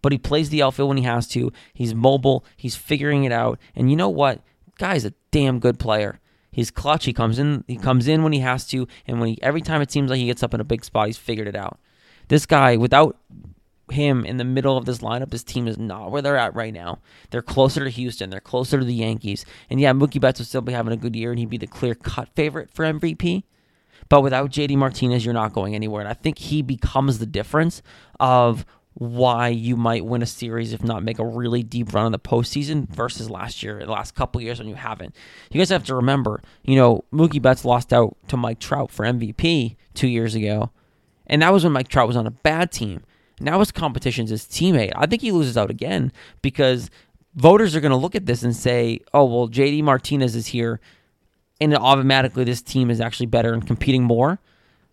but 0.03 0.11
he 0.11 0.19
plays 0.19 0.49
the 0.49 0.61
outfield 0.61 0.89
when 0.89 0.97
he 0.97 1.03
has 1.05 1.27
to. 1.29 1.51
He's 1.73 1.95
mobile. 1.95 2.45
He's 2.55 2.75
figuring 2.75 3.23
it 3.23 3.31
out. 3.31 3.57
And 3.75 3.89
you 3.89 3.95
know 3.95 4.09
what? 4.09 4.41
Guy's 4.77 5.05
a 5.05 5.13
damn 5.31 5.57
good 5.57 5.79
player. 5.79 6.19
He's 6.51 6.69
clutch. 6.69 7.05
He 7.05 7.13
comes 7.13 7.39
in. 7.39 7.63
He 7.67 7.77
comes 7.77 8.07
in 8.07 8.21
when 8.21 8.33
he 8.33 8.41
has 8.41 8.67
to, 8.67 8.87
and 9.07 9.19
when 9.19 9.29
he 9.29 9.41
every 9.41 9.61
time 9.61 9.81
it 9.81 9.91
seems 9.91 10.11
like 10.11 10.19
he 10.19 10.27
gets 10.27 10.43
up 10.43 10.53
in 10.53 10.61
a 10.61 10.65
big 10.65 10.85
spot, 10.85 11.07
he's 11.07 11.17
figured 11.17 11.47
it 11.47 11.55
out. 11.55 11.79
This 12.27 12.45
guy, 12.45 12.77
without 12.77 13.17
him 13.89 14.23
in 14.23 14.37
the 14.37 14.43
middle 14.43 14.77
of 14.77 14.85
this 14.85 14.99
lineup, 14.99 15.31
this 15.31 15.43
team 15.43 15.67
is 15.67 15.77
not 15.77 16.11
where 16.11 16.21
they're 16.21 16.37
at 16.37 16.53
right 16.53 16.73
now. 16.73 16.99
They're 17.31 17.41
closer 17.41 17.83
to 17.83 17.89
Houston. 17.89 18.29
They're 18.29 18.39
closer 18.39 18.77
to 18.77 18.85
the 18.85 18.93
Yankees. 18.93 19.45
And 19.69 19.79
yeah, 19.79 19.93
Mookie 19.93 20.21
Betts 20.21 20.39
will 20.39 20.45
still 20.45 20.61
be 20.61 20.73
having 20.73 20.93
a 20.93 20.97
good 20.97 21.15
year, 21.15 21.31
and 21.31 21.39
he'd 21.39 21.49
be 21.49 21.57
the 21.57 21.65
clear 21.65 21.95
cut 21.95 22.29
favorite 22.35 22.69
for 22.69 22.85
MVP. 22.85 23.43
But 24.09 24.21
without 24.21 24.51
JD 24.51 24.77
Martinez, 24.77 25.25
you're 25.25 25.33
not 25.33 25.53
going 25.53 25.73
anywhere. 25.73 26.01
And 26.01 26.09
I 26.09 26.13
think 26.13 26.37
he 26.37 26.61
becomes 26.61 27.19
the 27.19 27.25
difference 27.25 27.81
of 28.19 28.65
why 28.95 29.47
you 29.47 29.75
might 29.75 30.05
win 30.05 30.21
a 30.21 30.25
series 30.25 30.73
if 30.73 30.83
not 30.83 31.03
make 31.03 31.19
a 31.19 31.25
really 31.25 31.63
deep 31.63 31.93
run 31.93 32.05
in 32.05 32.11
the 32.11 32.19
postseason 32.19 32.87
versus 32.89 33.29
last 33.29 33.63
year, 33.63 33.79
the 33.79 33.91
last 33.91 34.15
couple 34.15 34.41
years 34.41 34.59
when 34.59 34.67
you 34.67 34.75
haven't. 34.75 35.15
You 35.51 35.59
guys 35.59 35.69
have 35.69 35.83
to 35.85 35.95
remember, 35.95 36.41
you 36.63 36.75
know, 36.75 37.03
Mookie 37.11 37.41
Betts 37.41 37.65
lost 37.65 37.91
out 37.91 38.15
to 38.27 38.37
Mike 38.37 38.59
Trout 38.59 38.91
for 38.91 39.05
MVP 39.05 39.75
two 39.93 40.07
years 40.07 40.35
ago, 40.35 40.69
and 41.25 41.41
that 41.41 41.51
was 41.51 41.63
when 41.63 41.73
Mike 41.73 41.87
Trout 41.87 42.07
was 42.07 42.17
on 42.17 42.27
a 42.27 42.31
bad 42.31 42.71
team. 42.71 43.01
Now 43.39 43.59
his 43.59 43.71
competition's 43.71 44.29
his 44.29 44.43
teammate. 44.43 44.93
I 44.95 45.07
think 45.07 45.21
he 45.21 45.31
loses 45.31 45.57
out 45.57 45.71
again 45.71 46.11
because 46.41 46.89
voters 47.35 47.75
are 47.75 47.81
going 47.81 47.91
to 47.91 47.97
look 47.97 48.15
at 48.15 48.27
this 48.27 48.43
and 48.43 48.55
say, 48.55 48.99
"Oh, 49.13 49.25
well, 49.25 49.47
JD 49.47 49.83
Martinez 49.83 50.35
is 50.35 50.47
here, 50.47 50.79
and 51.59 51.75
automatically 51.75 52.43
this 52.43 52.61
team 52.61 52.91
is 52.91 53.01
actually 53.01 53.25
better 53.25 53.53
and 53.53 53.65
competing 53.65 54.03
more." 54.03 54.39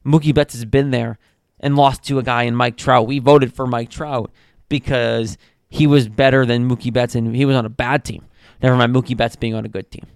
Mookie 0.05 0.35
Betts 0.35 0.55
has 0.55 0.65
been 0.65 0.91
there 0.91 1.19
and 1.61 1.77
lost 1.77 2.03
to 2.05 2.19
a 2.19 2.23
guy 2.23 2.45
in 2.45 2.55
Mike 2.57 2.77
Trout. 2.77 3.07
We 3.07 3.19
voted 3.19 3.53
for 3.53 3.67
Mike 3.67 3.91
Trout 3.91 4.31
because 4.69 5.39
he 5.69 5.87
was 5.87 6.09
better 6.09 6.45
than 6.45 6.69
Mookie 6.69 6.93
Betts 6.93 7.15
and 7.15 7.35
he 7.35 7.45
was 7.45 7.57
on 7.57 7.65
a 7.65 7.71
bad 7.71 8.05
team. 8.05 8.27
Never 8.63 8.77
mind 8.77 8.95
Mookie 8.95 9.17
Betts 9.17 9.37
being 9.37 9.55
on 9.55 9.65
a 9.65 9.69
good 9.69 9.91
team. 9.91 10.07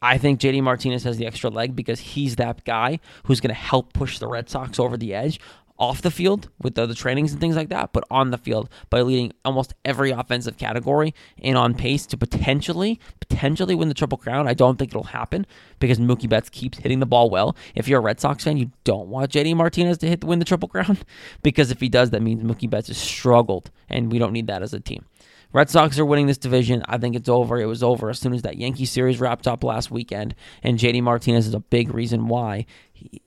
I 0.00 0.18
think 0.18 0.40
JD 0.40 0.62
Martinez 0.62 1.04
has 1.04 1.16
the 1.16 1.26
extra 1.26 1.50
leg 1.50 1.74
because 1.74 2.00
he's 2.00 2.36
that 2.36 2.64
guy 2.64 3.00
who's 3.24 3.40
going 3.40 3.48
to 3.48 3.54
help 3.54 3.92
push 3.92 4.18
the 4.18 4.28
Red 4.28 4.48
Sox 4.48 4.78
over 4.78 4.96
the 4.96 5.14
edge 5.14 5.40
off 5.78 6.02
the 6.02 6.10
field 6.10 6.48
with 6.60 6.74
the, 6.74 6.86
the, 6.86 6.94
trainings 6.94 7.32
and 7.32 7.40
things 7.40 7.56
like 7.56 7.68
that, 7.68 7.92
but 7.92 8.04
on 8.10 8.30
the 8.30 8.38
field 8.38 8.68
by 8.90 9.02
leading 9.02 9.32
almost 9.44 9.74
every 9.84 10.10
offensive 10.10 10.56
category 10.56 11.14
and 11.42 11.56
on 11.56 11.74
pace 11.74 12.06
to 12.06 12.16
potentially, 12.16 12.98
potentially 13.20 13.74
win 13.74 13.88
the 13.88 13.94
Triple 13.94 14.18
Crown. 14.18 14.48
I 14.48 14.54
don't 14.54 14.78
think 14.78 14.90
it'll 14.90 15.04
happen 15.04 15.46
because 15.78 15.98
Mookie 15.98 16.28
Betts 16.28 16.48
keeps 16.48 16.78
hitting 16.78 17.00
the 17.00 17.06
ball 17.06 17.30
well. 17.30 17.56
If 17.74 17.88
you're 17.88 17.98
a 17.98 18.02
Red 18.02 18.20
Sox 18.20 18.44
fan, 18.44 18.56
you 18.56 18.70
don't 18.84 19.08
want 19.08 19.30
JD 19.30 19.56
Martinez 19.56 19.98
to 19.98 20.08
hit 20.08 20.24
win 20.24 20.38
the 20.38 20.44
Triple 20.44 20.68
Crown 20.68 20.98
because 21.42 21.70
if 21.70 21.80
he 21.80 21.88
does, 21.88 22.10
that 22.10 22.22
means 22.22 22.42
Mookie 22.42 22.70
Betts 22.70 22.88
has 22.88 22.98
struggled, 22.98 23.70
and 23.88 24.10
we 24.10 24.18
don't 24.18 24.32
need 24.32 24.46
that 24.46 24.62
as 24.62 24.72
a 24.72 24.80
team. 24.80 25.04
Red 25.52 25.70
Sox 25.70 25.98
are 25.98 26.04
winning 26.04 26.26
this 26.26 26.38
division. 26.38 26.82
I 26.86 26.98
think 26.98 27.14
it's 27.14 27.28
over. 27.28 27.58
It 27.58 27.66
was 27.66 27.82
over 27.82 28.10
as 28.10 28.18
soon 28.18 28.34
as 28.34 28.42
that 28.42 28.58
Yankee 28.58 28.84
series 28.84 29.20
wrapped 29.20 29.46
up 29.46 29.64
last 29.64 29.90
weekend, 29.90 30.34
and 30.62 30.78
JD 30.78 31.02
Martinez 31.02 31.46
is 31.46 31.54
a 31.54 31.60
big 31.60 31.94
reason 31.94 32.28
why. 32.28 32.66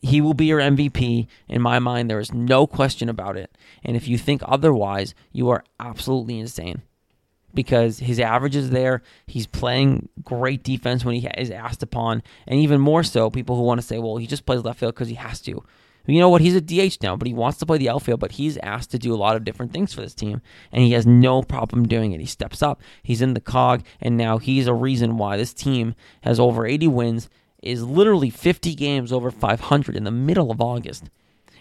He, 0.01 0.21
will 0.21 0.33
be 0.33 0.45
your 0.45 0.59
MVP. 0.59 1.27
In 1.47 1.61
my 1.61 1.79
mind, 1.79 2.09
there 2.09 2.19
is 2.19 2.33
no 2.33 2.65
question 2.65 3.09
about 3.09 3.37
it. 3.37 3.55
And 3.83 3.95
if 3.95 4.07
you 4.07 4.17
think 4.17 4.41
otherwise, 4.45 5.13
you 5.31 5.49
are 5.49 5.63
absolutely 5.79 6.39
insane 6.39 6.81
because 7.53 7.99
his 7.99 8.19
average 8.19 8.55
is 8.55 8.71
there. 8.71 9.01
He's 9.27 9.47
playing 9.47 10.09
great 10.23 10.63
defense 10.63 11.05
when 11.05 11.15
he 11.15 11.27
is 11.37 11.51
asked 11.51 11.83
upon, 11.83 12.23
and 12.47 12.59
even 12.59 12.81
more 12.81 13.03
so, 13.03 13.29
people 13.29 13.55
who 13.55 13.63
want 13.63 13.79
to 13.81 13.85
say, 13.85 13.99
"Well, 13.99 14.17
he 14.17 14.27
just 14.27 14.45
plays 14.45 14.63
left 14.63 14.79
field 14.79 14.95
because 14.95 15.09
he 15.09 15.15
has 15.15 15.39
to." 15.41 15.63
You 16.05 16.19
know 16.19 16.29
what? 16.29 16.41
He's 16.41 16.55
a 16.55 16.61
DH 16.61 16.97
now, 17.03 17.15
but 17.15 17.27
he 17.27 17.33
wants 17.33 17.59
to 17.59 17.65
play 17.65 17.77
the 17.77 17.89
outfield. 17.89 18.19
But 18.19 18.33
he's 18.33 18.57
asked 18.57 18.91
to 18.91 18.99
do 18.99 19.13
a 19.13 19.17
lot 19.17 19.35
of 19.35 19.43
different 19.43 19.71
things 19.71 19.93
for 19.93 20.01
this 20.01 20.15
team, 20.15 20.41
and 20.71 20.83
he 20.83 20.93
has 20.93 21.05
no 21.05 21.43
problem 21.43 21.87
doing 21.87 22.13
it. 22.13 22.19
He 22.19 22.25
steps 22.25 22.63
up. 22.63 22.81
He's 23.03 23.21
in 23.21 23.33
the 23.33 23.41
cog, 23.41 23.83
and 24.01 24.17
now 24.17 24.37
he's 24.37 24.67
a 24.67 24.73
reason 24.73 25.17
why 25.17 25.37
this 25.37 25.53
team 25.53 25.95
has 26.21 26.39
over 26.39 26.65
80 26.65 26.87
wins, 26.87 27.29
is 27.61 27.83
literally 27.83 28.29
50 28.29 28.75
games 28.75 29.11
over 29.11 29.31
500 29.31 29.95
in 29.95 30.03
the 30.03 30.11
middle 30.11 30.51
of 30.51 30.61
August, 30.61 31.09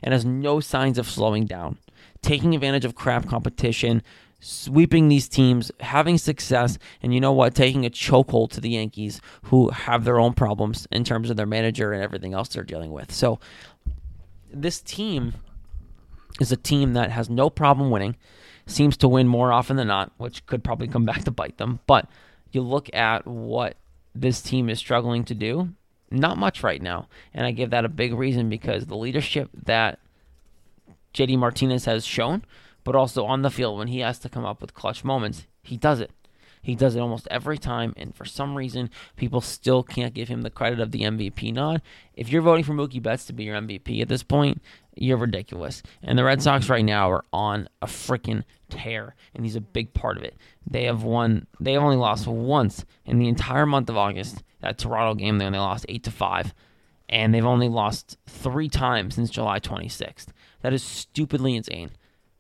and 0.03 0.13
has 0.13 0.25
no 0.25 0.61
signs 0.61 0.99
of 0.99 1.09
slowing 1.09 1.45
down. 1.45 1.79
Taking 2.23 2.55
advantage 2.55 2.85
of 2.85 2.95
crap 2.95 3.27
competition, 3.27 4.03
sweeping 4.41 5.09
these 5.09 5.29
teams, 5.29 5.73
having 5.81 6.19
success, 6.19 6.79
and 7.03 7.13
you 7.13 7.21
know 7.21 7.33
what? 7.33 7.55
Taking 7.55 7.85
a 7.85 7.91
chokehold 7.91 8.51
to 8.53 8.61
the 8.61 8.71
Yankees, 8.71 9.21
who 9.45 9.71
have 9.71 10.05
their 10.05 10.21
own 10.21 10.35
problems 10.35 10.87
in 10.93 11.05
terms 11.05 11.31
of 11.31 11.37
their 11.37 11.47
manager 11.47 11.93
and 11.93 12.03
everything 12.03 12.35
else 12.35 12.49
they're 12.49 12.63
dealing 12.63 12.93
with. 12.93 13.13
So 13.13 13.41
this 14.53 14.81
team 14.81 15.35
is 16.41 16.53
a 16.53 16.57
team 16.57 16.93
that 16.93 17.11
has 17.11 17.29
no 17.29 17.51
problem 17.51 17.91
winning, 17.91 18.17
seems 18.67 18.97
to 18.99 19.09
win 19.09 19.27
more 19.27 19.53
often 19.53 19.77
than 19.77 19.89
not, 19.89 20.13
which 20.19 20.47
could 20.47 20.63
probably 20.63 20.87
come 20.87 21.05
back 21.05 21.25
to 21.25 21.31
bite 21.31 21.59
them. 21.59 21.81
But 21.87 22.09
you 22.53 22.63
look 22.63 22.89
at 22.95 23.27
what 23.27 23.77
this 24.15 24.41
team 24.41 24.69
is 24.69 24.79
struggling 24.79 25.25
to 25.25 25.35
do, 25.35 25.71
not 26.11 26.39
much 26.39 26.63
right 26.63 26.81
now. 26.81 27.09
And 27.35 27.47
I 27.47 27.51
give 27.51 27.71
that 27.71 27.85
a 27.85 27.89
big 27.89 28.15
reason 28.15 28.49
because 28.49 28.87
the 28.87 28.97
leadership 28.97 29.51
that 29.65 29.99
JD 31.15 31.39
Martinez 31.39 31.85
has 31.85 32.05
shown, 32.05 32.45
but 32.85 32.95
also 32.95 33.25
on 33.25 33.43
the 33.43 33.51
field 33.51 33.79
when 33.79 33.89
he 33.89 34.01
has 34.01 34.19
to 34.21 34.29
come 34.29 34.45
up 34.45 34.61
with 34.61 34.75
clutch 34.75 35.05
moments, 35.05 35.47
he 35.63 35.77
does 35.77 36.01
it. 36.01 36.11
He 36.63 36.75
does 36.75 36.97
it 36.97 37.01
almost 37.01 37.29
every 37.31 37.59
time, 37.59 37.95
and 37.97 38.15
for 38.15 38.25
some 38.25 38.57
reason, 38.57 38.91
people 39.17 39.41
still 39.41 39.83
can't 39.83 40.15
give 40.15 40.29
him 40.29 40.43
the 40.43 40.51
credit 40.51 40.81
of 40.81 40.91
the 40.91 41.03
MVP 41.03 41.53
nod. 41.53 41.83
If 42.15 42.29
you're 42.29 42.43
voting 42.43 42.65
for 42.65 42.73
Mookie 42.73 43.03
Betts 43.03 43.25
to 43.27 43.33
be 43.33 43.45
your 43.45 43.57
MVP 43.57 44.01
at 44.03 44.09
this 44.09 44.23
point, 44.23 44.61
you're 44.97 45.17
ridiculous. 45.17 45.83
And 46.03 46.19
the 46.19 46.25
Red 46.25 46.43
Sox 46.43 46.69
right 46.69 46.85
now 46.85 47.11
are 47.11 47.25
on 47.33 47.69
a 47.81 47.87
freaking 47.87 48.45
tear, 48.69 49.15
and 49.35 49.45
he's 49.45 49.57
a 49.57 49.61
big 49.61 49.95
part 49.95 50.17
of 50.17 50.23
it. 50.23 50.37
They 50.67 50.85
have 50.85 51.03
won. 51.03 51.47
They 51.61 51.75
have 51.75 51.83
only 51.83 51.97
lost 51.97 52.27
once 52.27 52.85
in 53.05 53.19
the 53.19 53.29
entire 53.29 53.67
month 53.67 53.89
of 53.89 53.97
August. 53.97 54.43
That 54.61 54.79
Toronto 54.79 55.15
game, 55.15 55.39
they 55.39 55.45
only 55.45 55.59
lost 55.59 55.87
eight 55.89 56.03
to 56.05 56.11
five, 56.11 56.53
and 57.09 57.33
they've 57.33 57.45
only 57.45 57.69
lost 57.69 58.19
three 58.27 58.69
times 58.69 59.15
since 59.15 59.31
July 59.31 59.61
26th. 59.61 60.29
That 60.63 60.73
is 60.73 60.83
stupidly 60.83 61.55
insane. 61.55 61.91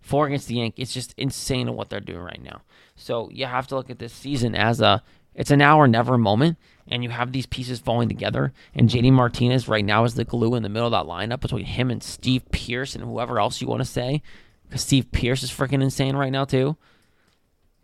Four 0.00 0.26
against 0.26 0.48
the 0.48 0.56
Yankees. 0.56 0.88
It's 0.88 0.94
just 0.94 1.14
insane 1.16 1.72
what 1.74 1.90
they're 1.90 2.00
doing 2.00 2.22
right 2.22 2.42
now. 2.42 2.62
So 2.98 3.30
you 3.32 3.46
have 3.46 3.66
to 3.68 3.76
look 3.76 3.90
at 3.90 3.98
this 3.98 4.12
season 4.12 4.54
as 4.54 4.80
a 4.80 5.02
it's 5.34 5.52
an 5.52 5.62
or 5.62 5.86
never 5.86 6.18
moment, 6.18 6.58
and 6.88 7.04
you 7.04 7.10
have 7.10 7.30
these 7.30 7.46
pieces 7.46 7.78
falling 7.78 8.08
together. 8.08 8.52
And 8.74 8.88
JD 8.88 9.12
Martinez 9.12 9.68
right 9.68 9.84
now 9.84 10.02
is 10.02 10.14
the 10.14 10.24
glue 10.24 10.56
in 10.56 10.64
the 10.64 10.68
middle 10.68 10.92
of 10.92 10.92
that 10.92 11.10
lineup 11.10 11.40
between 11.40 11.64
him 11.64 11.92
and 11.92 12.02
Steve 12.02 12.42
Pearce 12.50 12.96
and 12.96 13.04
whoever 13.04 13.38
else 13.38 13.60
you 13.60 13.68
want 13.68 13.80
to 13.80 13.84
say. 13.84 14.20
because 14.66 14.82
Steve 14.82 15.12
Pearce 15.12 15.44
is 15.44 15.50
freaking 15.50 15.80
insane 15.80 16.16
right 16.16 16.32
now, 16.32 16.44
too. 16.44 16.76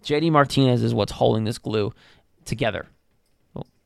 JD 0.03 0.33
Martinez 0.33 0.83
is 0.83 0.93
what's 0.93 1.13
holding 1.13 1.45
this 1.45 1.59
glue 1.59 1.95
together 2.45 2.87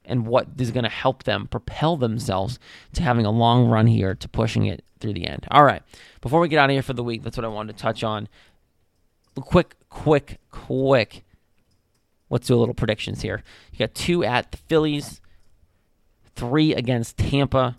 and 0.05 0.27
what 0.27 0.47
is 0.59 0.71
going 0.71 0.85
to 0.85 0.91
help 0.91 1.25
them 1.25 1.47
propel 1.47 1.97
themselves 1.97 2.59
to 2.95 3.03
having 3.03 3.27
a 3.27 3.31
long 3.31 3.69
run 3.69 3.87
here 3.87 4.15
to 4.15 4.29
pushing 4.29 4.65
it 4.65 4.83
through 4.99 5.13
the 5.13 5.27
end. 5.27 5.47
All 5.51 5.63
right. 5.63 5.83
Before 6.23 6.41
we 6.41 6.49
get 6.49 6.59
out 6.59 6.71
of 6.71 6.75
here 6.75 6.83
for 6.83 6.95
the 6.95 7.05
week, 7.05 7.23
that's 7.23 7.37
what 7.37 7.45
I 7.45 7.49
wanted 7.49 7.77
to 7.77 7.83
touch 7.83 8.03
on. 8.03 8.29
Quick, 9.41 9.75
quick, 9.89 10.39
quick. 10.51 11.25
Let's 12.31 12.47
do 12.47 12.55
a 12.55 12.59
little 12.59 12.75
predictions 12.75 13.23
here. 13.23 13.43
You 13.73 13.79
got 13.79 13.95
two 13.95 14.25
at 14.25 14.51
the 14.51 14.59
Phillies, 14.59 15.21
three 16.35 16.75
against 16.75 17.17
Tampa. 17.17 17.77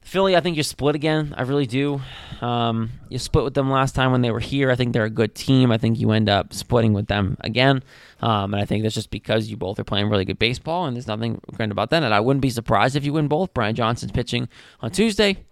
Philly, 0.00 0.34
I 0.34 0.40
think 0.40 0.56
you're 0.56 0.64
split 0.64 0.94
again. 0.94 1.34
I 1.36 1.42
really 1.42 1.66
do. 1.66 2.00
Um, 2.40 2.92
you 3.10 3.18
split 3.18 3.44
with 3.44 3.52
them 3.52 3.70
last 3.70 3.94
time 3.94 4.10
when 4.10 4.22
they 4.22 4.30
were 4.30 4.40
here. 4.40 4.70
I 4.70 4.74
think 4.74 4.94
they're 4.94 5.04
a 5.04 5.10
good 5.10 5.34
team. 5.34 5.70
I 5.70 5.76
think 5.76 5.98
you 5.98 6.12
end 6.12 6.30
up 6.30 6.54
splitting 6.54 6.94
with 6.94 7.08
them 7.08 7.36
again. 7.40 7.82
Um, 8.22 8.54
and 8.54 8.62
I 8.62 8.64
think 8.64 8.82
that's 8.82 8.94
just 8.94 9.10
because 9.10 9.50
you 9.50 9.58
both 9.58 9.78
are 9.78 9.84
playing 9.84 10.08
really 10.08 10.24
good 10.24 10.38
baseball, 10.38 10.86
and 10.86 10.96
there's 10.96 11.06
nothing 11.06 11.42
grand 11.52 11.72
about 11.72 11.90
that. 11.90 12.02
And 12.02 12.14
I 12.14 12.20
wouldn't 12.20 12.40
be 12.40 12.48
surprised 12.48 12.96
if 12.96 13.04
you 13.04 13.12
win 13.12 13.28
both. 13.28 13.52
Brian 13.52 13.74
Johnson's 13.74 14.12
pitching 14.12 14.48
on 14.80 14.90
Tuesday, 14.92 15.44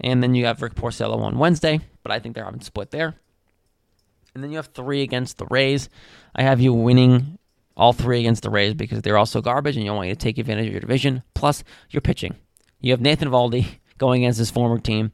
and 0.00 0.22
then 0.22 0.34
you 0.34 0.46
have 0.46 0.62
Rick 0.62 0.74
Porcello 0.74 1.18
on 1.18 1.38
Wednesday. 1.38 1.80
But 2.02 2.12
I 2.12 2.18
think 2.18 2.34
they're 2.34 2.46
having 2.46 2.62
split 2.62 2.92
there. 2.92 3.16
And 4.36 4.44
then 4.44 4.50
you 4.50 4.58
have 4.58 4.66
three 4.66 5.00
against 5.00 5.38
the 5.38 5.46
Rays. 5.46 5.88
I 6.34 6.42
have 6.42 6.60
you 6.60 6.74
winning 6.74 7.38
all 7.74 7.94
three 7.94 8.20
against 8.20 8.42
the 8.42 8.50
Rays 8.50 8.74
because 8.74 9.00
they're 9.00 9.16
also 9.16 9.40
garbage, 9.40 9.76
and 9.76 9.84
you 9.86 9.94
want 9.94 10.08
you 10.08 10.14
to 10.14 10.20
take 10.20 10.36
advantage 10.36 10.66
of 10.66 10.72
your 10.72 10.80
division. 10.82 11.22
Plus, 11.32 11.64
you're 11.88 12.02
pitching. 12.02 12.36
You 12.82 12.92
have 12.92 13.00
Nathan 13.00 13.30
Valdi 13.30 13.66
going 13.96 14.24
against 14.24 14.38
his 14.38 14.50
former 14.50 14.78
team, 14.78 15.12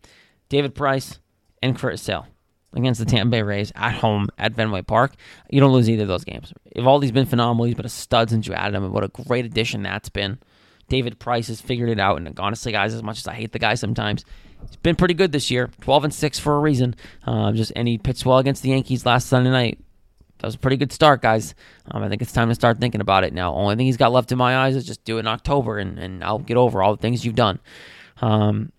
David 0.49 0.75
Price, 0.75 1.21
and 1.63 1.79
Chris 1.79 2.03
Sale 2.03 2.27
against 2.73 2.99
the 2.99 3.07
Tampa 3.07 3.31
Bay 3.31 3.43
Rays 3.43 3.71
at 3.77 3.95
home 3.95 4.27
at 4.39 4.57
Fenway 4.57 4.83
Park. 4.83 5.15
You 5.49 5.61
don't 5.61 5.73
lose 5.73 5.89
either 5.89 6.03
of 6.03 6.09
those 6.09 6.25
games. 6.25 6.53
Eovaldi's 6.75 7.13
been 7.13 7.27
phenomenal. 7.27 7.67
He's 7.67 7.77
been 7.77 7.87
a 7.87 7.91
stud 7.91 8.29
since 8.29 8.49
you 8.49 8.55
added 8.55 8.75
him, 8.75 8.83
and 8.83 8.93
what 8.93 9.05
a 9.05 9.09
great 9.09 9.45
addition 9.45 9.85
that's 9.85 10.09
been. 10.09 10.41
David 10.89 11.21
Price 11.21 11.47
has 11.47 11.61
figured 11.61 11.91
it 11.91 12.01
out, 12.01 12.17
and 12.17 12.41
honestly, 12.41 12.73
guys, 12.73 12.93
as 12.93 13.05
much 13.05 13.19
as 13.19 13.29
I 13.29 13.35
hate 13.35 13.53
the 13.53 13.61
guy 13.61 13.75
sometimes, 13.77 14.25
he's 14.67 14.77
been 14.77 14.97
pretty 14.97 15.15
good 15.15 15.33
this 15.33 15.51
year. 15.51 15.71
12 15.81 16.05
and 16.05 16.15
6 16.15 16.39
for 16.39 16.57
a 16.57 16.59
reason. 16.59 16.95
Uh, 17.27 17.53
just 17.53 17.73
and 17.77 17.89
he 17.89 17.99
pitched 17.99 18.27
well 18.27 18.39
against 18.39 18.63
the 18.63 18.71
Yankees 18.71 19.07
last 19.07 19.29
Sunday 19.29 19.51
night. 19.51 19.79
That 20.39 20.49
was 20.49 20.55
a 20.57 20.59
pretty 20.59 20.77
good 20.77 20.93
start, 20.93 21.23
guys. 21.23 21.55
Um, 21.91 22.03
I 22.03 22.09
think 22.09 22.21
it's 22.21 22.33
time 22.33 22.49
to 22.49 22.55
start 22.55 22.81
thinking 22.81 23.01
about 23.01 23.23
it 23.23 23.33
now. 23.33 23.55
Only 23.55 23.77
thing 23.77 23.87
he's 23.87 23.97
got 23.97 24.11
left 24.11 24.33
in 24.33 24.39
my 24.39 24.57
eyes 24.57 24.75
is 24.75 24.85
just 24.85 25.05
do 25.05 25.19
it 25.19 25.21
in 25.21 25.29
October, 25.29 25.79
and, 25.79 25.99
and 26.01 26.25
I'll 26.25 26.41
get 26.41 26.57
over 26.57 26.83
all 26.83 26.97
the 26.97 27.01
things 27.01 27.25
you've 27.25 27.37
done. 27.37 27.61
Um, 28.21 28.73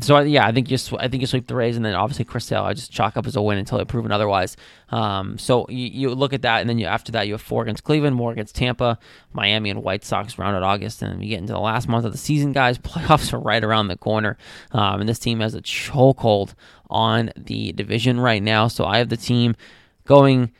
so 0.00 0.18
yeah, 0.20 0.46
I 0.46 0.52
think 0.52 0.70
you 0.70 0.76
I 0.98 1.08
think 1.08 1.22
you 1.22 1.26
sweep 1.26 1.46
the 1.46 1.54
Rays, 1.54 1.74
and 1.76 1.84
then 1.84 1.94
obviously 1.94 2.26
Chris 2.26 2.44
Sale, 2.44 2.64
I 2.64 2.74
just 2.74 2.92
chalk 2.92 3.16
up 3.16 3.26
as 3.26 3.34
a 3.34 3.40
win 3.40 3.56
until 3.56 3.78
they're 3.78 3.86
proven 3.86 4.12
otherwise. 4.12 4.54
Um, 4.90 5.38
so 5.38 5.66
you, 5.70 5.86
you, 5.86 6.14
look 6.14 6.34
at 6.34 6.42
that, 6.42 6.60
and 6.60 6.68
then 6.68 6.78
you, 6.78 6.84
after 6.84 7.12
that 7.12 7.26
you 7.26 7.32
have 7.32 7.40
four 7.40 7.62
against 7.62 7.82
Cleveland, 7.82 8.14
more 8.14 8.30
against 8.30 8.54
Tampa, 8.54 8.98
Miami, 9.32 9.70
and 9.70 9.82
White 9.82 10.04
Sox 10.04 10.38
round 10.38 10.54
out 10.54 10.62
August, 10.62 11.00
and 11.00 11.22
you 11.22 11.30
get 11.30 11.38
into 11.38 11.54
the 11.54 11.60
last 11.60 11.88
month 11.88 12.04
of 12.04 12.12
the 12.12 12.18
season, 12.18 12.52
guys. 12.52 12.76
Playoffs 12.86 13.32
are 13.32 13.40
right 13.40 13.64
around 13.64 13.88
the 13.88 13.96
corner, 13.96 14.36
um, 14.72 15.00
and 15.00 15.08
this 15.08 15.18
team 15.18 15.40
has 15.40 15.54
a 15.54 15.62
chokehold 15.62 16.52
on 16.90 17.30
the 17.34 17.72
division 17.72 18.20
right 18.20 18.42
now. 18.42 18.68
So 18.68 18.84
I 18.84 18.98
have 18.98 19.08
the 19.08 19.16
team 19.16 19.56
going 20.04 20.52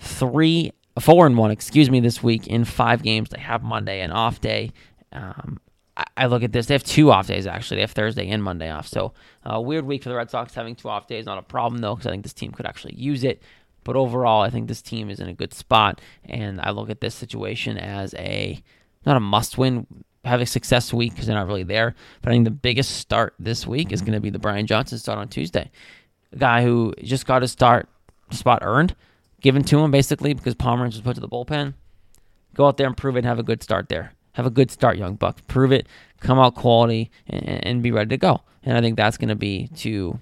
three, 0.00 0.72
four 0.98 1.26
and 1.26 1.38
one, 1.38 1.52
excuse 1.52 1.90
me, 1.90 2.00
this 2.00 2.24
week 2.24 2.48
in 2.48 2.64
five 2.64 3.04
games. 3.04 3.30
They 3.30 3.40
have 3.40 3.62
Monday 3.62 4.00
an 4.00 4.10
off 4.10 4.40
day. 4.40 4.72
Um, 5.12 5.60
I, 5.96 6.26
look 6.26 6.42
at 6.42 6.52
this; 6.52 6.66
they 6.66 6.74
have 6.74 6.82
two 6.82 7.10
off 7.10 7.26
days 7.28 7.46
actually. 7.46 7.76
They 7.76 7.82
have 7.82 7.92
Thursday 7.92 8.28
and 8.28 8.42
Monday 8.42 8.70
off. 8.70 8.88
So 8.88 9.12
a 9.44 9.54
uh, 9.54 9.60
weird 9.60 9.86
week 9.86 10.02
for 10.02 10.08
the 10.08 10.16
Red 10.16 10.30
Sox 10.30 10.54
having 10.54 10.74
two 10.74 10.88
off 10.88 11.06
days. 11.06 11.26
Not 11.26 11.38
a 11.38 11.42
problem 11.42 11.80
though, 11.80 11.94
because 11.94 12.06
I 12.06 12.10
think 12.10 12.24
this 12.24 12.32
team 12.32 12.52
could 12.52 12.66
actually 12.66 12.94
use 12.94 13.24
it. 13.24 13.42
But 13.84 13.96
overall, 13.96 14.42
I 14.42 14.50
think 14.50 14.66
this 14.66 14.82
team 14.82 15.10
is 15.10 15.20
in 15.20 15.28
a 15.28 15.34
good 15.34 15.54
spot, 15.54 16.00
and 16.24 16.60
I 16.60 16.70
look 16.70 16.90
at 16.90 17.00
this 17.00 17.14
situation 17.14 17.78
as 17.78 18.14
a 18.14 18.62
not 19.06 19.16
a 19.16 19.20
must-win 19.20 19.86
have 20.24 20.40
a 20.40 20.46
success 20.46 20.92
week 20.92 21.12
because 21.12 21.26
they're 21.26 21.36
not 21.36 21.46
really 21.46 21.64
there. 21.64 21.94
But 22.22 22.30
I 22.30 22.32
think 22.32 22.44
the 22.44 22.50
biggest 22.50 22.92
start 22.92 23.34
this 23.38 23.66
week 23.66 23.92
is 23.92 24.00
going 24.00 24.14
to 24.14 24.20
be 24.20 24.30
the 24.30 24.38
Brian 24.38 24.66
Johnson 24.66 24.98
start 24.98 25.18
on 25.18 25.28
Tuesday. 25.28 25.70
A 26.32 26.38
guy 26.38 26.62
who 26.62 26.94
just 27.02 27.26
got 27.26 27.42
his 27.42 27.52
start 27.52 27.88
spot 28.30 28.60
earned 28.62 28.96
given 29.40 29.62
to 29.62 29.78
him 29.78 29.90
basically 29.90 30.32
because 30.32 30.54
Pomeranz 30.54 30.94
was 30.94 31.02
put 31.02 31.14
to 31.14 31.20
the 31.20 31.28
bullpen. 31.28 31.74
Go 32.54 32.66
out 32.66 32.78
there 32.78 32.86
and 32.86 32.96
prove 32.96 33.16
it 33.16 33.20
and 33.20 33.26
have 33.26 33.38
a 33.38 33.44
good 33.44 33.62
start 33.62 33.88
there. 33.88 34.13
Have 34.34 34.46
a 34.46 34.50
good 34.50 34.70
start, 34.70 34.96
young 34.96 35.14
buck. 35.16 35.46
Prove 35.46 35.72
it, 35.72 35.88
come 36.20 36.38
out 36.38 36.54
quality, 36.54 37.10
and, 37.26 37.66
and 37.66 37.82
be 37.82 37.90
ready 37.90 38.10
to 38.10 38.16
go. 38.16 38.42
And 38.62 38.76
I 38.76 38.80
think 38.80 38.96
that's 38.96 39.16
going 39.16 39.28
to 39.28 39.34
be 39.34 39.68
to 39.76 40.18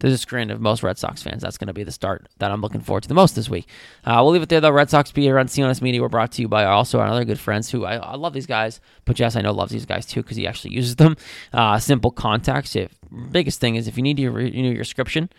the 0.00 0.08
discredit 0.08 0.50
of 0.50 0.60
most 0.60 0.82
Red 0.82 0.96
Sox 0.96 1.22
fans. 1.22 1.42
That's 1.42 1.58
going 1.58 1.66
to 1.66 1.72
be 1.72 1.82
the 1.82 1.92
start 1.92 2.28
that 2.38 2.50
I'm 2.50 2.60
looking 2.60 2.80
forward 2.80 3.02
to 3.02 3.08
the 3.08 3.14
most 3.14 3.34
this 3.34 3.48
week. 3.48 3.68
Uh, 4.04 4.20
we'll 4.22 4.30
leave 4.30 4.42
it 4.42 4.48
there, 4.48 4.60
though. 4.60 4.70
Red 4.70 4.90
Sox 4.90 5.10
beat 5.10 5.30
on 5.30 5.46
CLNS 5.46 5.82
Media. 5.82 6.00
We're 6.00 6.08
brought 6.08 6.32
to 6.32 6.42
you 6.42 6.48
by 6.48 6.64
also 6.64 7.00
our 7.00 7.08
other 7.08 7.24
good 7.24 7.40
friends 7.40 7.70
who 7.70 7.84
I, 7.84 7.96
I 7.96 8.14
love 8.14 8.32
these 8.32 8.46
guys, 8.46 8.80
but 9.04 9.16
Jess 9.16 9.34
I 9.34 9.40
know 9.40 9.52
loves 9.52 9.72
these 9.72 9.86
guys 9.86 10.06
too 10.06 10.22
because 10.22 10.36
he 10.36 10.46
actually 10.46 10.74
uses 10.74 10.96
them. 10.96 11.16
Uh, 11.52 11.78
simple 11.78 12.10
contacts. 12.10 12.76
If 12.76 12.94
biggest 13.32 13.60
thing 13.60 13.74
is 13.74 13.88
if 13.88 13.96
you 13.96 14.02
need 14.02 14.18
to 14.18 14.30
renew 14.30 14.68
your 14.68 14.76
prescription, 14.76 15.30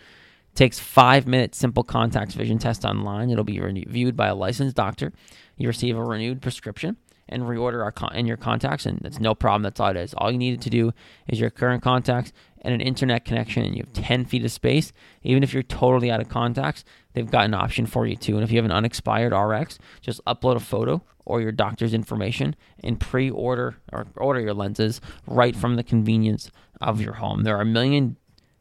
Takes 0.54 0.80
five 0.80 1.26
minutes 1.26 1.58
simple 1.58 1.84
contacts 1.84 2.34
vision 2.34 2.58
test 2.58 2.84
online. 2.84 3.30
It'll 3.30 3.44
be 3.44 3.60
reviewed 3.60 4.16
by 4.16 4.26
a 4.26 4.34
licensed 4.34 4.74
doctor. 4.74 5.12
You 5.56 5.68
receive 5.68 5.96
a 5.96 6.02
renewed 6.02 6.42
prescription 6.42 6.96
and 7.30 7.44
reorder 7.44 7.82
our 7.82 7.92
con- 7.92 8.14
in 8.14 8.26
your 8.26 8.36
contacts, 8.36 8.84
and 8.84 8.98
that's 9.00 9.20
no 9.20 9.34
problem. 9.34 9.62
That's 9.62 9.80
all 9.80 9.90
it 9.90 9.96
is. 9.96 10.12
All 10.14 10.30
you 10.30 10.38
needed 10.38 10.60
to 10.62 10.70
do 10.70 10.92
is 11.28 11.40
your 11.40 11.50
current 11.50 11.82
contacts 11.82 12.32
and 12.62 12.74
an 12.74 12.80
internet 12.80 13.24
connection, 13.24 13.64
and 13.64 13.74
you 13.74 13.82
have 13.82 13.92
10 13.92 14.26
feet 14.26 14.44
of 14.44 14.52
space. 14.52 14.92
Even 15.22 15.42
if 15.42 15.54
you're 15.54 15.62
totally 15.62 16.10
out 16.10 16.20
of 16.20 16.28
contacts, 16.28 16.84
they've 17.14 17.30
got 17.30 17.46
an 17.46 17.54
option 17.54 17.86
for 17.86 18.06
you 18.06 18.16
too. 18.16 18.34
And 18.34 18.44
if 18.44 18.50
you 18.50 18.58
have 18.58 18.64
an 18.64 18.72
unexpired 18.72 19.32
RX, 19.32 19.78
just 20.00 20.22
upload 20.26 20.56
a 20.56 20.60
photo 20.60 21.02
or 21.24 21.40
your 21.40 21.52
doctor's 21.52 21.94
information 21.94 22.56
and 22.82 23.00
pre-order 23.00 23.76
or 23.92 24.06
order 24.16 24.40
your 24.40 24.54
lenses 24.54 25.00
right 25.26 25.54
from 25.54 25.76
the 25.76 25.84
convenience 25.84 26.50
of 26.80 27.00
your 27.00 27.14
home. 27.14 27.44
There 27.44 27.56
are 27.56 27.62
a 27.62 27.66
million 27.66 28.16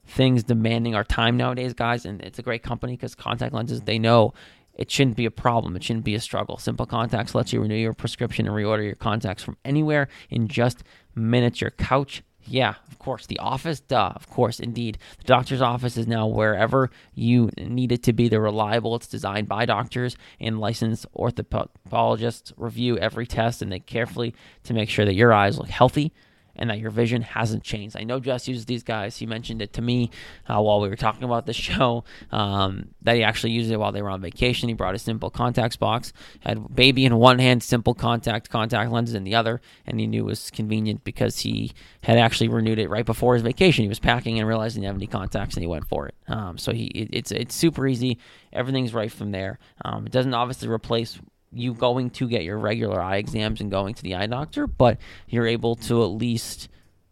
things 0.10 0.44
demanding 0.44 0.96
our 0.96 1.04
time 1.04 1.38
nowadays, 1.38 1.74
guys. 1.74 2.06
And 2.06 2.22
it's 2.22 2.40
a 2.40 2.42
great 2.42 2.64
company 2.64 2.94
because 2.94 3.16
contact 3.16 3.54
lenses, 3.54 3.82
they 3.82 4.00
know 4.00 4.34
it 4.80 4.90
shouldn't 4.90 5.18
be 5.18 5.26
a 5.26 5.32
problem. 5.32 5.76
It 5.76 5.84
shouldn't 5.84 6.06
be 6.06 6.16
a 6.16 6.22
struggle. 6.22 6.58
Simple 6.58 6.86
Contacts 6.86 7.36
lets 7.36 7.52
you 7.52 7.62
renew 7.62 7.76
your 7.76 7.94
prescription 7.94 8.48
and 8.48 8.56
reorder 8.56 8.86
your 8.86 8.96
contacts 8.96 9.44
from 9.44 9.58
anywhere 9.66 10.08
in 10.30 10.48
just 10.48 10.86
minutes. 11.14 11.60
Your 11.60 11.72
couch, 11.72 12.24
yeah, 12.46 12.76
of 12.88 12.98
course. 12.98 13.26
The 13.26 13.38
office, 13.40 13.82
duh, 13.82 14.14
of 14.16 14.30
course, 14.30 14.62
indeed. 14.62 14.98
The 15.18 15.26
doctor's 15.26 15.62
office 15.62 15.98
is 15.98 16.08
now 16.08 16.28
wherever 16.28 16.90
you 17.14 17.50
need 17.58 17.92
it 17.92 18.04
to 18.04 18.14
be. 18.14 18.30
They're 18.30 18.40
reliable. 18.40 18.96
It's 18.96 19.08
designed 19.08 19.50
by 19.50 19.66
doctors 19.66 20.16
and 20.40 20.62
licensed 20.62 21.06
orthopodists. 21.14 22.54
Review 22.56 22.98
every 23.00 23.28
test 23.28 23.62
and 23.62 23.70
they 23.70 23.80
carefully 23.80 24.34
to 24.64 24.74
make 24.74 24.90
sure 24.90 25.04
that 25.04 25.14
your 25.14 25.34
eyes 25.34 25.60
look 25.60 25.68
healthy 25.68 26.14
and 26.60 26.70
that 26.70 26.78
your 26.78 26.92
vision 26.92 27.24
hasn't 27.24 27.64
changed. 27.64 27.98
I 27.98 28.04
know 28.04 28.20
Jess 28.20 28.48
uses 28.48 28.66
these 28.66 28.84
guys. 28.84 29.18
He 29.18 29.26
mentioned 29.26 29.62
it 29.62 29.74
to 29.74 29.82
me 29.82 30.12
uh, 30.48 30.62
while 30.62 30.82
we 30.82 30.90
were 30.90 30.96
talking 30.96 31.24
about 31.24 31.48
the 31.48 31.54
show 31.70 32.04
um, 32.32 32.90
that 33.02 33.16
he 33.16 33.24
actually 33.24 33.54
used 33.54 33.72
it 33.72 33.78
while 33.78 33.92
they 33.92 34.02
were 34.02 34.10
on 34.10 34.22
vacation. 34.22 34.70
He 34.70 34.76
brought 34.76 34.94
a 34.94 35.00
simple 35.00 35.32
contacts 35.32 35.78
box, 35.78 36.14
had 36.42 36.76
baby 36.76 37.06
in 37.06 37.16
one 37.16 37.40
hand, 37.40 37.64
simple 37.64 37.96
contact 37.96 38.50
contact 38.50 38.92
lenses 38.92 39.16
in 39.16 39.24
the 39.24 39.36
other, 39.36 39.62
and 39.88 40.00
he 40.00 40.06
knew 40.06 40.24
it 40.24 40.26
was 40.26 40.52
convenient 40.52 41.04
because 41.04 41.40
he 41.40 41.72
had 42.02 42.18
actually 42.18 42.50
renewed 42.50 42.78
it 42.78 42.90
right 42.90 43.06
before 43.06 43.34
his 43.34 43.44
vacation. 43.44 43.84
He 43.84 43.90
was 43.90 44.00
packing 44.00 44.38
and 44.38 44.48
realized 44.48 44.76
he 44.76 44.82
didn't 44.82 44.94
have 44.94 45.00
any 45.00 45.08
contacts, 45.08 45.56
and 45.56 45.64
he 45.64 45.68
went 45.68 45.88
for 45.88 46.08
it. 46.08 46.16
Um, 46.28 46.58
so 46.58 46.74
he 46.74 46.86
it, 46.88 47.10
it's 47.14 47.32
it's 47.32 47.56
super 47.56 47.88
easy. 47.88 48.20
Everything's 48.52 48.94
right 48.94 49.12
from 49.12 49.32
there. 49.32 49.60
Um, 49.86 50.06
it 50.06 50.12
doesn't 50.12 50.34
obviously 50.34 50.68
replace 50.68 51.20
you 51.52 51.74
going 51.74 52.10
to 52.12 52.28
get 52.28 52.44
your 52.44 52.58
regular 52.58 53.02
eye 53.02 53.18
exams 53.18 53.62
and 53.62 53.72
going 53.72 53.94
to 53.96 54.04
the 54.04 54.16
eye 54.16 54.28
doctor, 54.28 54.68
but 54.68 54.98
you're 55.28 55.48
able 55.48 55.76
to 55.76 56.04
at 56.04 56.08
least 56.12 56.70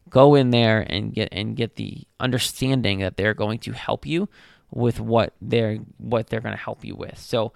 go 0.10 0.36
in 0.36 0.52
there 0.52 0.82
and 0.82 1.14
get 1.14 1.30
and 1.32 1.56
get 1.56 1.76
the 1.76 2.04
understanding 2.20 3.00
that 3.00 3.18
they're 3.18 3.34
going 3.34 3.60
to 3.60 3.72
help 3.74 4.06
you 4.06 4.30
with 4.72 5.00
what 5.00 5.34
they're 5.42 5.78
what 5.98 6.28
they're 6.28 6.42
going 6.42 6.56
to 6.56 6.62
help 6.62 6.84
you 6.86 6.96
with. 6.96 7.18
So 7.18 7.54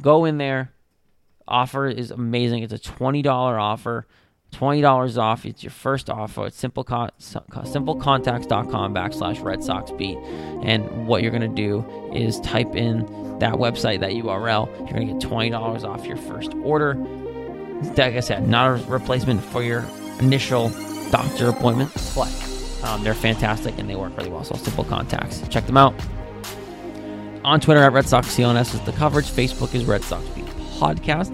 go 0.00 0.24
in 0.24 0.38
there. 0.38 0.72
Offer 1.46 1.88
is 1.88 2.10
amazing. 2.10 2.62
It's 2.62 2.72
a 2.72 2.78
twenty 2.78 3.22
dollar 3.22 3.58
offer. 3.58 4.06
$20 4.54 5.18
off. 5.18 5.44
It's 5.44 5.62
your 5.62 5.70
first 5.70 6.08
offer 6.08 6.46
at 6.46 6.54
simple 6.54 6.84
con- 6.84 7.10
simplecontacts.com 7.18 8.94
backslash 8.94 9.42
Red 9.42 9.64
Sox 9.64 9.90
beat. 9.92 10.16
And 10.62 11.06
what 11.06 11.22
you're 11.22 11.32
going 11.32 11.48
to 11.48 11.62
do 11.62 11.84
is 12.14 12.40
type 12.40 12.74
in 12.74 13.06
that 13.40 13.54
website, 13.54 14.00
that 14.00 14.12
URL. 14.12 14.66
You're 14.78 14.88
going 14.88 15.06
to 15.06 15.14
get 15.14 15.32
$20 15.32 15.84
off 15.84 16.06
your 16.06 16.16
first 16.16 16.54
order. 16.54 16.94
Like 16.94 18.14
I 18.14 18.20
said, 18.20 18.48
not 18.48 18.80
a 18.80 18.84
replacement 18.84 19.42
for 19.42 19.62
your 19.62 19.84
initial 20.20 20.70
doctor 21.10 21.48
appointment, 21.48 21.92
but 22.14 22.28
um, 22.84 23.02
they're 23.02 23.14
fantastic 23.14 23.78
and 23.78 23.90
they 23.90 23.96
work 23.96 24.16
really 24.16 24.30
well. 24.30 24.44
So 24.44 24.54
Simple 24.56 24.84
Contacts. 24.84 25.46
Check 25.48 25.66
them 25.66 25.76
out. 25.76 25.94
On 27.44 27.60
Twitter 27.60 27.82
at 27.82 27.92
Red 27.92 28.06
Sox 28.06 28.28
CLNS 28.34 28.74
is 28.74 28.80
the 28.82 28.92
coverage. 28.92 29.26
Facebook 29.26 29.74
is 29.74 29.84
Red 29.84 30.02
Sox 30.02 30.26
Beat 30.28 30.46
Podcast. 30.78 31.30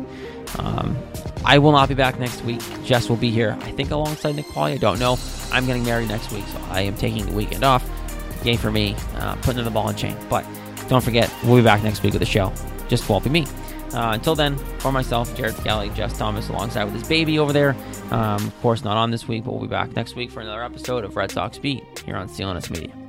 Um, 0.59 0.97
I 1.45 1.59
will 1.59 1.73
not 1.73 1.89
be 1.89 1.95
back 1.95 2.19
next 2.19 2.45
week. 2.45 2.61
Jess 2.85 3.09
will 3.09 3.17
be 3.17 3.31
here, 3.31 3.57
I 3.61 3.73
think, 3.73 3.91
alongside 3.91 4.37
Nick. 4.37 4.57
I 4.57 4.77
don't 4.77 4.99
know. 4.99 5.19
I'm 5.53 5.67
getting 5.67 5.85
married 5.85 6.09
next 6.09 6.31
week, 6.33 6.45
so 6.47 6.59
I 6.71 6.83
am 6.83 6.95
taking 6.95 7.27
the 7.27 7.33
weekend 7.33 7.65
off. 7.65 7.89
yay 8.45 8.57
for 8.57 8.71
me, 8.71 8.95
uh, 9.17 9.37
putting 9.37 9.59
in 9.59 9.65
the 9.65 9.71
ball 9.71 9.89
and 9.89 9.97
chain. 9.99 10.17
But 10.29 10.45
don't 10.89 11.03
forget, 11.03 11.33
we'll 11.45 11.57
be 11.57 11.63
back 11.63 11.83
next 11.83 12.03
week 12.03 12.13
with 12.13 12.23
a 12.23 12.27
show. 12.27 12.53
Just 12.89 13.09
won't 13.09 13.25
be 13.25 13.31
me. 13.31 13.47
Uh, 13.93 14.13
until 14.13 14.35
then, 14.35 14.57
for 14.79 14.93
myself, 14.93 15.35
Jared 15.37 15.57
Kelly, 15.57 15.91
Jess 15.91 16.17
Thomas, 16.17 16.49
alongside 16.49 16.85
with 16.85 16.95
his 16.95 17.09
baby 17.09 17.39
over 17.39 17.53
there. 17.53 17.75
Um, 18.11 18.47
of 18.47 18.61
course, 18.61 18.85
not 18.85 18.97
on 18.97 19.11
this 19.11 19.27
week, 19.27 19.45
but 19.45 19.53
we'll 19.53 19.63
be 19.63 19.69
back 19.69 19.95
next 19.97 20.15
week 20.15 20.31
for 20.31 20.41
another 20.41 20.63
episode 20.63 21.05
of 21.05 21.17
Red 21.17 21.31
Sox 21.33 21.59
Beat 21.59 21.83
here 22.05 22.17
on 22.17 22.29
CLNS 22.29 22.71
Media. 22.71 23.00